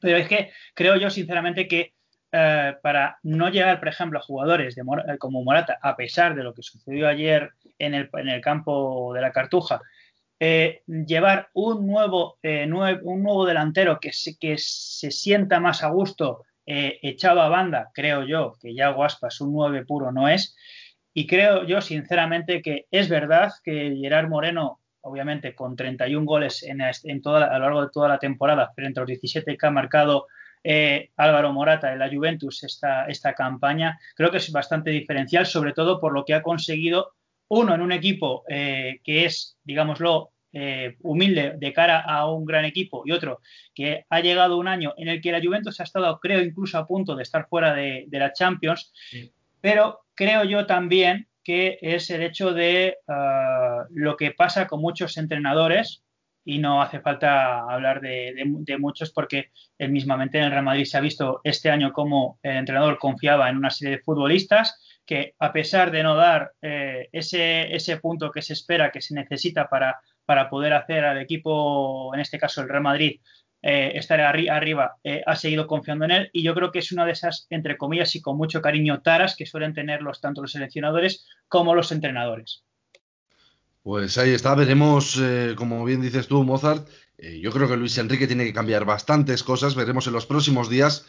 Pero 0.00 0.18
es 0.18 0.28
que 0.28 0.50
creo 0.74 0.96
yo, 0.96 1.08
sinceramente, 1.08 1.66
que 1.66 1.94
eh, 2.32 2.76
para 2.82 3.18
no 3.22 3.48
llegar, 3.48 3.78
por 3.78 3.88
ejemplo, 3.88 4.18
a 4.18 4.22
jugadores 4.22 4.74
de 4.74 4.82
como 5.18 5.42
Morata, 5.42 5.78
a 5.82 5.96
pesar 5.96 6.34
de 6.34 6.44
lo 6.44 6.54
que 6.54 6.62
sucedió 6.62 7.08
ayer 7.08 7.50
en 7.78 7.94
el, 7.94 8.10
en 8.12 8.28
el 8.28 8.40
campo 8.40 9.12
de 9.14 9.20
la 9.22 9.32
Cartuja, 9.32 9.80
eh, 10.40 10.82
llevar 10.86 11.50
un 11.52 11.86
nuevo, 11.86 12.38
eh, 12.42 12.66
un 12.66 13.22
nuevo 13.22 13.44
delantero 13.44 14.00
que 14.00 14.12
se, 14.12 14.38
que 14.38 14.56
se 14.56 15.10
sienta 15.10 15.60
más 15.60 15.84
a 15.84 15.90
gusto 15.90 16.44
eh, 16.64 16.98
echado 17.02 17.42
a 17.42 17.48
banda, 17.48 17.90
creo 17.92 18.22
yo, 18.24 18.54
que 18.60 18.74
ya 18.74 18.88
Guaspas 18.88 19.40
un 19.42 19.52
9 19.52 19.84
puro 19.84 20.12
no 20.12 20.28
es. 20.28 20.56
Y 21.12 21.26
creo 21.26 21.64
yo, 21.64 21.80
sinceramente, 21.80 22.62
que 22.62 22.86
es 22.90 23.08
verdad 23.08 23.52
que 23.62 23.96
Gerard 24.00 24.28
Moreno, 24.28 24.80
obviamente 25.02 25.54
con 25.54 25.76
31 25.76 26.24
goles 26.24 26.62
en, 26.62 26.80
en 26.80 27.20
toda, 27.20 27.46
a 27.46 27.58
lo 27.58 27.64
largo 27.66 27.82
de 27.82 27.90
toda 27.92 28.08
la 28.08 28.18
temporada, 28.18 28.72
frente 28.74 29.00
a 29.00 29.02
los 29.02 29.08
17 29.08 29.58
que 29.58 29.66
ha 29.66 29.70
marcado 29.70 30.26
eh, 30.62 31.10
Álvaro 31.16 31.52
Morata 31.52 31.92
en 31.92 31.98
la 31.98 32.08
Juventus 32.08 32.62
esta, 32.64 33.06
esta 33.06 33.34
campaña, 33.34 33.98
creo 34.14 34.30
que 34.30 34.36
es 34.36 34.52
bastante 34.52 34.90
diferencial, 34.90 35.46
sobre 35.46 35.72
todo 35.72 36.00
por 36.00 36.12
lo 36.12 36.24
que 36.24 36.34
ha 36.34 36.42
conseguido 36.42 37.14
uno 37.50 37.74
en 37.74 37.80
un 37.80 37.92
equipo 37.92 38.44
eh, 38.48 39.00
que 39.02 39.24
es, 39.24 39.58
digámoslo, 39.64 40.30
eh, 40.52 40.96
humilde 41.02 41.54
de 41.58 41.72
cara 41.72 42.00
a 42.00 42.28
un 42.30 42.44
gran 42.44 42.64
equipo 42.64 43.02
y 43.04 43.12
otro 43.12 43.40
que 43.74 44.04
ha 44.08 44.20
llegado 44.20 44.58
un 44.58 44.66
año 44.66 44.94
en 44.96 45.08
el 45.08 45.20
que 45.20 45.32
la 45.32 45.40
Juventus 45.40 45.80
ha 45.80 45.84
estado, 45.84 46.18
creo, 46.20 46.40
incluso 46.42 46.78
a 46.78 46.86
punto 46.86 47.14
de 47.14 47.22
estar 47.22 47.46
fuera 47.48 47.74
de, 47.74 48.06
la 48.10 48.32
Champions, 48.32 48.92
pero 49.60 50.00
creo 50.14 50.44
yo 50.44 50.66
también 50.66 51.28
que 51.42 51.78
es 51.82 52.10
el 52.10 52.22
hecho 52.22 52.52
de 52.52 52.98
ah, 53.08 53.84
lo 53.90 54.16
que 54.16 54.32
pasa 54.32 54.66
con 54.66 54.80
muchos 54.80 55.16
entrenadores 55.16 56.04
y 56.44 56.58
no 56.58 56.82
hace 56.82 57.00
falta 57.00 57.60
hablar 57.60 58.00
de, 58.00 58.34
muchos 58.78 59.10
porque 59.10 59.50
él 59.78 59.90
mismamente 59.90 60.38
en 60.38 60.44
el 60.44 60.50
Real 60.50 60.64
Madrid 60.64 60.84
se 60.84 60.98
ha 60.98 61.00
visto 61.00 61.40
este 61.44 61.70
año 61.70 61.92
como 61.92 62.38
el 62.42 62.56
entrenador 62.56 62.98
confiaba 62.98 63.48
en 63.48 63.56
una 63.56 63.70
serie 63.70 63.96
de 63.96 64.02
futbolistas 64.02 64.80
que 65.10 65.34
a 65.40 65.52
pesar 65.52 65.90
de 65.90 66.04
no 66.04 66.14
dar 66.14 66.52
eh, 66.62 67.08
ese, 67.10 67.74
ese 67.74 67.96
punto 67.96 68.30
que 68.30 68.42
se 68.42 68.52
espera, 68.52 68.92
que 68.92 69.00
se 69.00 69.12
necesita 69.12 69.68
para 69.68 70.00
para 70.24 70.48
poder 70.48 70.72
hacer 70.72 71.04
al 71.04 71.20
equipo, 71.20 72.14
en 72.14 72.20
este 72.20 72.38
caso 72.38 72.60
el 72.60 72.68
Real 72.68 72.84
Madrid, 72.84 73.20
eh, 73.60 73.90
estar 73.96 74.20
arriba, 74.20 74.98
eh, 75.02 75.24
ha 75.26 75.34
seguido 75.34 75.66
confiando 75.66 76.04
en 76.04 76.12
él 76.12 76.30
y 76.32 76.44
yo 76.44 76.54
creo 76.54 76.70
que 76.70 76.78
es 76.78 76.92
una 76.92 77.04
de 77.04 77.10
esas, 77.10 77.48
entre 77.50 77.76
comillas 77.76 78.14
y 78.14 78.22
con 78.22 78.36
mucho 78.36 78.62
cariño, 78.62 79.02
taras 79.02 79.34
que 79.34 79.46
suelen 79.46 79.74
tener 79.74 79.98
tanto 80.22 80.42
los 80.42 80.52
seleccionadores 80.52 81.26
como 81.48 81.74
los 81.74 81.90
entrenadores. 81.90 82.62
Pues 83.82 84.16
ahí 84.18 84.30
está, 84.30 84.54
veremos, 84.54 85.20
como 85.56 85.84
bien 85.84 86.02
dices 86.02 86.28
tú, 86.28 86.44
Mozart, 86.44 86.86
yo 87.18 87.50
creo 87.50 87.66
que 87.66 87.76
Luis 87.76 87.98
Enrique 87.98 88.28
tiene 88.28 88.44
que 88.44 88.52
cambiar 88.52 88.84
bastantes 88.84 89.42
cosas, 89.42 89.74
veremos 89.74 90.06
en 90.06 90.12
los 90.12 90.26
próximos 90.26 90.70
días. 90.70 91.08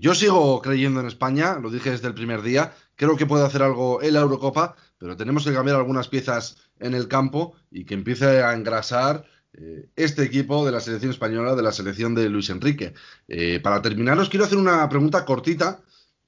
yo 0.00 0.14
sigo 0.14 0.60
creyendo 0.60 1.00
en 1.00 1.06
España, 1.06 1.58
lo 1.58 1.70
dije 1.70 1.92
desde 1.92 2.08
el 2.08 2.14
primer 2.14 2.42
día, 2.42 2.72
creo 2.98 3.16
que 3.16 3.26
puede 3.26 3.46
hacer 3.46 3.62
algo 3.62 4.02
en 4.02 4.12
la 4.14 4.20
Eurocopa, 4.20 4.74
pero 4.98 5.16
tenemos 5.16 5.44
que 5.44 5.52
cambiar 5.52 5.76
algunas 5.76 6.08
piezas 6.08 6.56
en 6.80 6.94
el 6.94 7.06
campo 7.06 7.54
y 7.70 7.84
que 7.84 7.94
empiece 7.94 8.42
a 8.42 8.52
engrasar 8.54 9.24
eh, 9.52 9.88
este 9.94 10.24
equipo 10.24 10.66
de 10.66 10.72
la 10.72 10.80
selección 10.80 11.12
española, 11.12 11.54
de 11.54 11.62
la 11.62 11.72
selección 11.72 12.14
de 12.14 12.28
Luis 12.28 12.50
Enrique. 12.50 12.94
Eh, 13.28 13.60
para 13.60 13.80
terminar, 13.80 14.18
os 14.18 14.28
quiero 14.28 14.44
hacer 14.44 14.58
una 14.58 14.88
pregunta 14.88 15.24
cortita. 15.24 15.80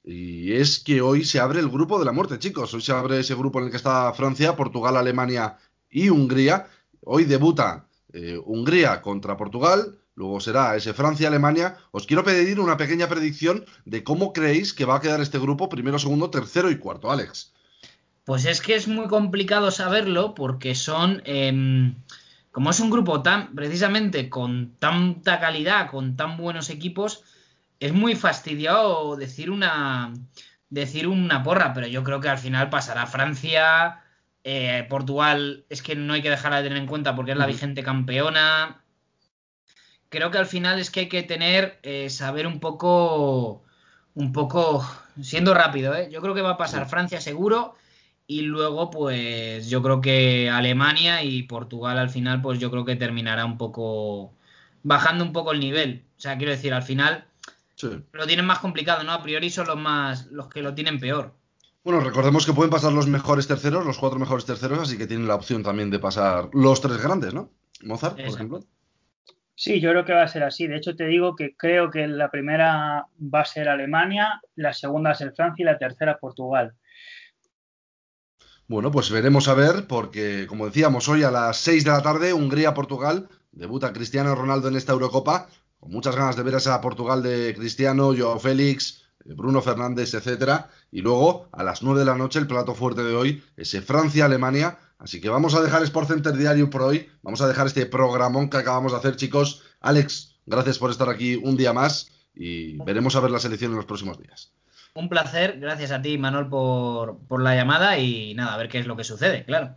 Y 0.02 0.52
es 0.52 0.78
que 0.78 1.02
hoy 1.02 1.24
se 1.24 1.40
abre 1.40 1.60
el 1.60 1.68
grupo 1.68 1.98
de 1.98 2.06
la 2.06 2.12
muerte, 2.12 2.38
chicos. 2.38 2.72
Hoy 2.72 2.80
se 2.80 2.92
abre 2.92 3.20
ese 3.20 3.34
grupo 3.34 3.58
en 3.58 3.66
el 3.66 3.70
que 3.70 3.76
está 3.76 4.12
Francia, 4.14 4.56
Portugal, 4.56 4.96
Alemania 4.96 5.58
y 5.90 6.08
Hungría. 6.08 6.68
Hoy 7.02 7.24
debuta 7.24 7.88
eh, 8.12 8.40
Hungría 8.42 9.02
contra 9.02 9.36
Portugal, 9.36 9.98
luego 10.20 10.38
será 10.38 10.76
ese 10.76 10.92
Francia-Alemania. 10.92 11.78
Os 11.92 12.06
quiero 12.06 12.22
pedir 12.22 12.60
una 12.60 12.76
pequeña 12.76 13.08
predicción 13.08 13.64
de 13.86 14.04
cómo 14.04 14.34
creéis 14.34 14.74
que 14.74 14.84
va 14.84 14.96
a 14.96 15.00
quedar 15.00 15.22
este 15.22 15.38
grupo, 15.38 15.70
primero, 15.70 15.98
segundo, 15.98 16.28
tercero 16.28 16.70
y 16.70 16.76
cuarto. 16.76 17.10
Alex. 17.10 17.54
Pues 18.24 18.44
es 18.44 18.60
que 18.60 18.74
es 18.74 18.86
muy 18.86 19.08
complicado 19.08 19.70
saberlo 19.70 20.34
porque 20.34 20.74
son, 20.74 21.22
em, 21.24 21.94
como 22.52 22.68
es 22.68 22.80
un 22.80 22.90
grupo 22.90 23.22
tan, 23.22 23.54
precisamente 23.54 24.28
con 24.28 24.76
tanta 24.78 25.40
calidad, 25.40 25.90
con 25.90 26.16
tan 26.16 26.36
buenos 26.36 26.68
equipos, 26.68 27.24
es 27.80 27.94
muy 27.94 28.14
fastidiado 28.14 29.16
decir 29.16 29.50
una, 29.50 30.12
decir 30.68 31.08
una 31.08 31.42
porra, 31.42 31.72
pero 31.72 31.86
yo 31.86 32.04
creo 32.04 32.20
que 32.20 32.28
al 32.28 32.38
final 32.38 32.68
pasará 32.68 33.06
Francia, 33.06 34.02
eh, 34.44 34.86
Portugal, 34.90 35.64
es 35.70 35.80
que 35.80 35.96
no 35.96 36.12
hay 36.12 36.20
que 36.20 36.28
dejar 36.28 36.52
de 36.52 36.62
tener 36.62 36.76
en 36.76 36.86
cuenta 36.86 37.16
porque 37.16 37.32
es 37.32 37.38
la 37.38 37.46
vigente 37.46 37.82
campeona. 37.82 38.82
Creo 40.10 40.30
que 40.30 40.38
al 40.38 40.46
final 40.46 40.78
es 40.78 40.90
que 40.90 41.00
hay 41.00 41.08
que 41.08 41.22
tener, 41.22 41.78
eh, 41.82 42.10
saber 42.10 42.46
un 42.46 42.60
poco, 42.60 43.62
un 44.14 44.32
poco, 44.32 44.84
siendo 45.22 45.54
rápido, 45.54 45.94
¿eh? 45.94 46.08
yo 46.10 46.20
creo 46.20 46.34
que 46.34 46.42
va 46.42 46.50
a 46.50 46.56
pasar 46.58 46.88
Francia 46.88 47.20
seguro 47.20 47.74
y 48.26 48.42
luego, 48.42 48.90
pues 48.90 49.70
yo 49.70 49.82
creo 49.82 50.00
que 50.00 50.50
Alemania 50.50 51.22
y 51.22 51.44
Portugal 51.44 51.98
al 51.98 52.10
final, 52.10 52.42
pues 52.42 52.58
yo 52.58 52.70
creo 52.70 52.84
que 52.84 52.96
terminará 52.96 53.44
un 53.44 53.56
poco 53.56 54.34
bajando 54.82 55.24
un 55.24 55.32
poco 55.32 55.52
el 55.52 55.60
nivel. 55.60 56.04
O 56.16 56.20
sea, 56.20 56.36
quiero 56.36 56.52
decir, 56.52 56.72
al 56.72 56.82
final 56.82 57.24
lo 58.12 58.26
tienen 58.26 58.46
más 58.46 58.58
complicado, 58.58 59.04
¿no? 59.04 59.12
A 59.12 59.22
priori 59.22 59.50
son 59.50 59.66
los 59.66 59.76
más 59.76 60.26
los 60.26 60.48
que 60.48 60.62
lo 60.62 60.74
tienen 60.74 61.00
peor. 61.00 61.34
Bueno, 61.82 62.00
recordemos 62.00 62.44
que 62.44 62.52
pueden 62.52 62.70
pasar 62.70 62.92
los 62.92 63.06
mejores 63.06 63.46
terceros, 63.46 63.86
los 63.86 63.98
cuatro 63.98 64.18
mejores 64.18 64.44
terceros, 64.44 64.78
así 64.80 64.98
que 64.98 65.06
tienen 65.06 65.26
la 65.26 65.34
opción 65.34 65.62
también 65.62 65.90
de 65.90 65.98
pasar 65.98 66.50
los 66.52 66.80
tres 66.80 67.02
grandes, 67.02 67.32
¿no? 67.32 67.50
Mozart, 67.82 68.16
por 68.16 68.26
ejemplo. 68.26 68.60
Sí, 69.62 69.78
yo 69.78 69.90
creo 69.90 70.06
que 70.06 70.14
va 70.14 70.22
a 70.22 70.28
ser 70.28 70.42
así. 70.42 70.66
De 70.66 70.76
hecho, 70.76 70.96
te 70.96 71.04
digo 71.04 71.36
que 71.36 71.54
creo 71.54 71.90
que 71.90 72.08
la 72.08 72.30
primera 72.30 73.06
va 73.20 73.40
a 73.40 73.44
ser 73.44 73.68
Alemania, 73.68 74.40
la 74.54 74.72
segunda 74.72 75.10
va 75.10 75.12
a 75.12 75.18
ser 75.18 75.34
Francia 75.34 75.62
y 75.62 75.66
la 75.66 75.76
tercera 75.76 76.16
Portugal. 76.18 76.72
Bueno, 78.68 78.90
pues 78.90 79.10
veremos 79.10 79.48
a 79.48 79.54
ver, 79.54 79.86
porque 79.86 80.46
como 80.46 80.64
decíamos, 80.64 81.10
hoy 81.10 81.24
a 81.24 81.30
las 81.30 81.58
6 81.58 81.84
de 81.84 81.90
la 81.90 82.00
tarde, 82.00 82.32
Hungría-Portugal, 82.32 83.28
debuta 83.52 83.92
Cristiano 83.92 84.34
Ronaldo 84.34 84.68
en 84.68 84.76
esta 84.76 84.92
Eurocopa, 84.92 85.50
con 85.78 85.90
muchas 85.92 86.16
ganas 86.16 86.36
de 86.36 86.42
ver 86.42 86.54
a 86.54 86.56
esa 86.56 86.80
Portugal 86.80 87.22
de 87.22 87.54
Cristiano, 87.54 88.14
Joao 88.16 88.40
Félix, 88.40 89.10
Bruno 89.26 89.60
Fernández, 89.60 90.14
etcétera, 90.14 90.70
y 90.90 91.02
luego 91.02 91.50
a 91.52 91.62
las 91.62 91.82
9 91.82 92.00
de 92.00 92.06
la 92.06 92.14
noche 92.14 92.38
el 92.38 92.46
plato 92.46 92.74
fuerte 92.74 93.04
de 93.04 93.14
hoy, 93.14 93.44
ese 93.58 93.82
Francia-Alemania, 93.82 94.78
así 95.00 95.20
que 95.20 95.28
vamos 95.28 95.54
a 95.54 95.62
dejar 95.62 95.82
Sport 95.82 96.08
Center 96.08 96.36
Diario 96.36 96.70
por 96.70 96.82
hoy, 96.82 97.08
vamos 97.22 97.40
a 97.40 97.48
dejar 97.48 97.66
este 97.66 97.86
programón 97.86 98.48
que 98.48 98.58
acabamos 98.58 98.92
de 98.92 98.98
hacer, 98.98 99.16
chicos. 99.16 99.62
Alex, 99.80 100.36
gracias 100.46 100.78
por 100.78 100.90
estar 100.90 101.08
aquí 101.08 101.36
un 101.36 101.56
día 101.56 101.72
más 101.72 102.10
y 102.34 102.76
veremos 102.84 103.16
a 103.16 103.20
ver 103.20 103.30
la 103.30 103.40
selección 103.40 103.72
en 103.72 103.76
los 103.76 103.86
próximos 103.86 104.18
días. 104.18 104.52
Un 104.94 105.08
placer, 105.08 105.58
gracias 105.60 105.92
a 105.92 106.02
ti, 106.02 106.18
Manuel, 106.18 106.48
por, 106.48 107.42
la 107.42 107.54
llamada 107.54 107.98
y 107.98 108.34
nada, 108.34 108.54
a 108.54 108.58
ver 108.58 108.68
qué 108.68 108.78
es 108.78 108.86
lo 108.86 108.96
que 108.96 109.04
sucede, 109.04 109.44
claro. 109.44 109.76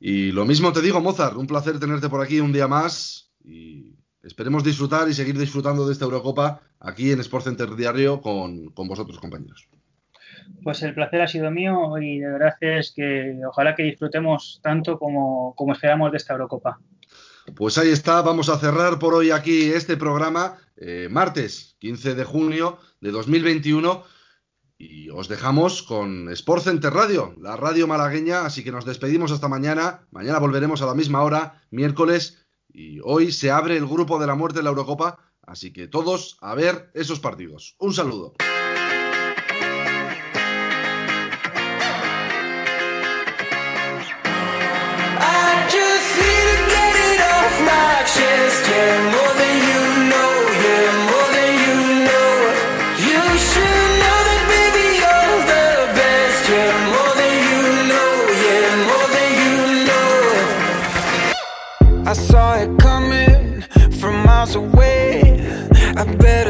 Y 0.00 0.32
lo 0.32 0.44
mismo 0.44 0.72
te 0.72 0.80
digo, 0.80 1.00
Mozart, 1.00 1.36
un 1.36 1.46
placer 1.46 1.78
tenerte 1.78 2.08
por 2.08 2.22
aquí 2.22 2.40
un 2.40 2.52
día 2.52 2.66
más 2.66 3.30
y 3.44 3.94
esperemos 4.22 4.64
disfrutar 4.64 5.08
y 5.08 5.14
seguir 5.14 5.38
disfrutando 5.38 5.86
de 5.86 5.92
esta 5.92 6.06
Eurocopa 6.06 6.60
aquí 6.80 7.12
en 7.12 7.20
Sport 7.20 7.44
Center 7.44 7.76
Diario 7.76 8.20
con, 8.20 8.70
con 8.70 8.88
vosotros, 8.88 9.18
compañeros. 9.18 9.68
Pues 10.62 10.82
el 10.82 10.94
placer 10.94 11.22
ha 11.22 11.28
sido 11.28 11.50
mío 11.50 11.98
y 11.98 12.18
de 12.18 12.30
verdad 12.30 12.54
es 12.60 12.92
que 12.94 13.36
ojalá 13.46 13.74
que 13.74 13.82
disfrutemos 13.82 14.60
tanto 14.62 14.98
como, 14.98 15.54
como 15.56 15.72
esperamos 15.72 16.10
de 16.12 16.18
esta 16.18 16.34
Eurocopa. 16.34 16.78
Pues 17.56 17.76
ahí 17.78 17.88
está, 17.88 18.22
vamos 18.22 18.48
a 18.48 18.58
cerrar 18.58 18.98
por 18.98 19.14
hoy 19.14 19.30
aquí 19.30 19.72
este 19.72 19.96
programa, 19.96 20.58
eh, 20.76 21.08
martes 21.10 21.76
15 21.80 22.14
de 22.14 22.24
junio 22.24 22.78
de 23.00 23.10
2021 23.10 24.04
y 24.78 25.10
os 25.10 25.28
dejamos 25.28 25.82
con 25.82 26.28
Sport 26.30 26.64
Center 26.64 26.92
Radio, 26.92 27.34
la 27.40 27.56
radio 27.56 27.86
malagueña, 27.86 28.44
así 28.44 28.64
que 28.64 28.72
nos 28.72 28.84
despedimos 28.84 29.30
hasta 29.30 29.48
mañana. 29.48 30.06
Mañana 30.10 30.40
volveremos 30.40 30.82
a 30.82 30.86
la 30.86 30.94
misma 30.94 31.22
hora, 31.22 31.62
miércoles, 31.70 32.44
y 32.68 32.98
hoy 33.04 33.30
se 33.30 33.50
abre 33.50 33.76
el 33.76 33.86
grupo 33.86 34.18
de 34.18 34.26
la 34.26 34.34
muerte 34.34 34.58
de 34.58 34.64
la 34.64 34.70
Eurocopa, 34.70 35.18
así 35.42 35.72
que 35.72 35.86
todos 35.86 36.36
a 36.40 36.54
ver 36.54 36.90
esos 36.94 37.20
partidos. 37.20 37.76
Un 37.78 37.94
saludo. 37.94 38.34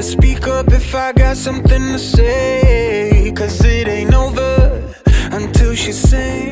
Speak 0.02 0.48
up 0.48 0.72
if 0.72 0.94
I 0.94 1.12
got 1.12 1.36
something 1.36 1.92
to 1.92 1.98
say. 1.98 3.32
Cause 3.34 3.64
it 3.64 3.88
ain't 3.88 4.14
over 4.14 4.94
until 5.32 5.74
she 5.74 5.92
sings. 5.92 6.42